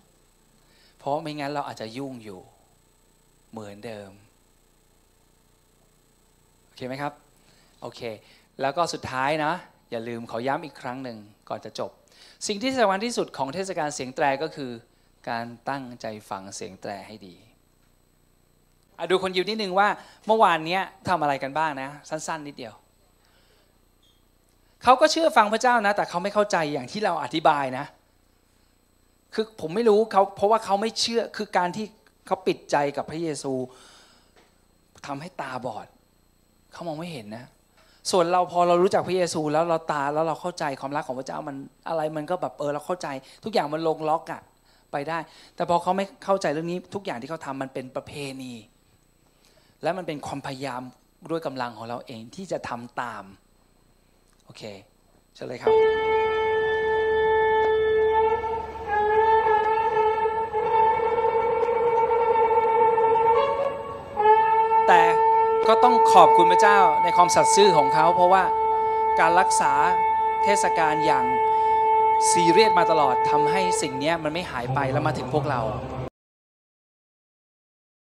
[0.99, 2.41] เพราะไม่งั้นเราอาจจะยุ่งอยู่
[3.51, 4.11] เหมือนเดิม
[6.64, 7.12] โอเคไหมครับ
[7.80, 8.01] โอเค
[8.61, 9.53] แล้วก็สุดท้ายนะ
[9.91, 11.18] อย่าลืมขอย้ำอีกครั้งหนึ่ง
[11.49, 11.91] ก่อนจะจบ
[12.47, 14.70] สิ่งที่สำคัญที่สุดของเทศกาลเสียงแตรก็คือ
[15.30, 17.37] การตั้งใจฟังเสียงแตรให้ดี
[18.99, 19.89] อะดูคนยิวนิดนึงว่า
[20.26, 20.78] เมื่อวานนี้
[21.09, 22.74] ทำอะไรกันบ้างนะ สั้น ๆ นิดเดียว
[24.82, 27.87] เขาก็เชื่อฟังพระเจ้านะ แต่เขาไม่เข้าใจอย่างที่เราอธิบายนะ
[29.35, 31.87] คือผมไม่รู้เขาเพราะว่าเขาไม่เชื่อคือการที่
[32.26, 33.53] เขาปิดใจกับพระเยซู
[35.07, 35.87] ทำให้ตาบอด
[36.72, 37.45] เขามองไม่เห็นนะ
[38.11, 41.57] ส่วนเราพอเรารู้จักพระเยซูแล้วเราตาแล้วเราเข้าใจความรักของพระเจ้ามัน
[41.88, 43.09] อะไรมันก็แบบเออเราเข้าใจ
[43.44, 44.42] ทุกอย่างมันลงล็อกอะ
[44.92, 45.18] ไปได้
[45.57, 48.52] แต่พอเขาไม่เข้าใจเรื่องนี้ทุกอย่างที่เขาทำมันเป็นประเพณี
[49.82, 50.82] และมันเป็นความพยายาม
[51.30, 53.24] ด้วยกำลังของเราเองที่จะทำตาม
[54.44, 54.62] โอเค
[55.34, 55.72] เชิญเลยครับ
[66.15, 68.45] ขอบคุณพระเจ้าในความสัตย์ซื่อของเขา เพราะว่า
[69.21, 69.73] การรักษา
[70.45, 71.25] เทศกาลอย่าง
[72.31, 75.61] ซีเรียสมาตลอดทำให้สิ่งนี้มันไม่หายไปแล้วมาถึงพวกเรา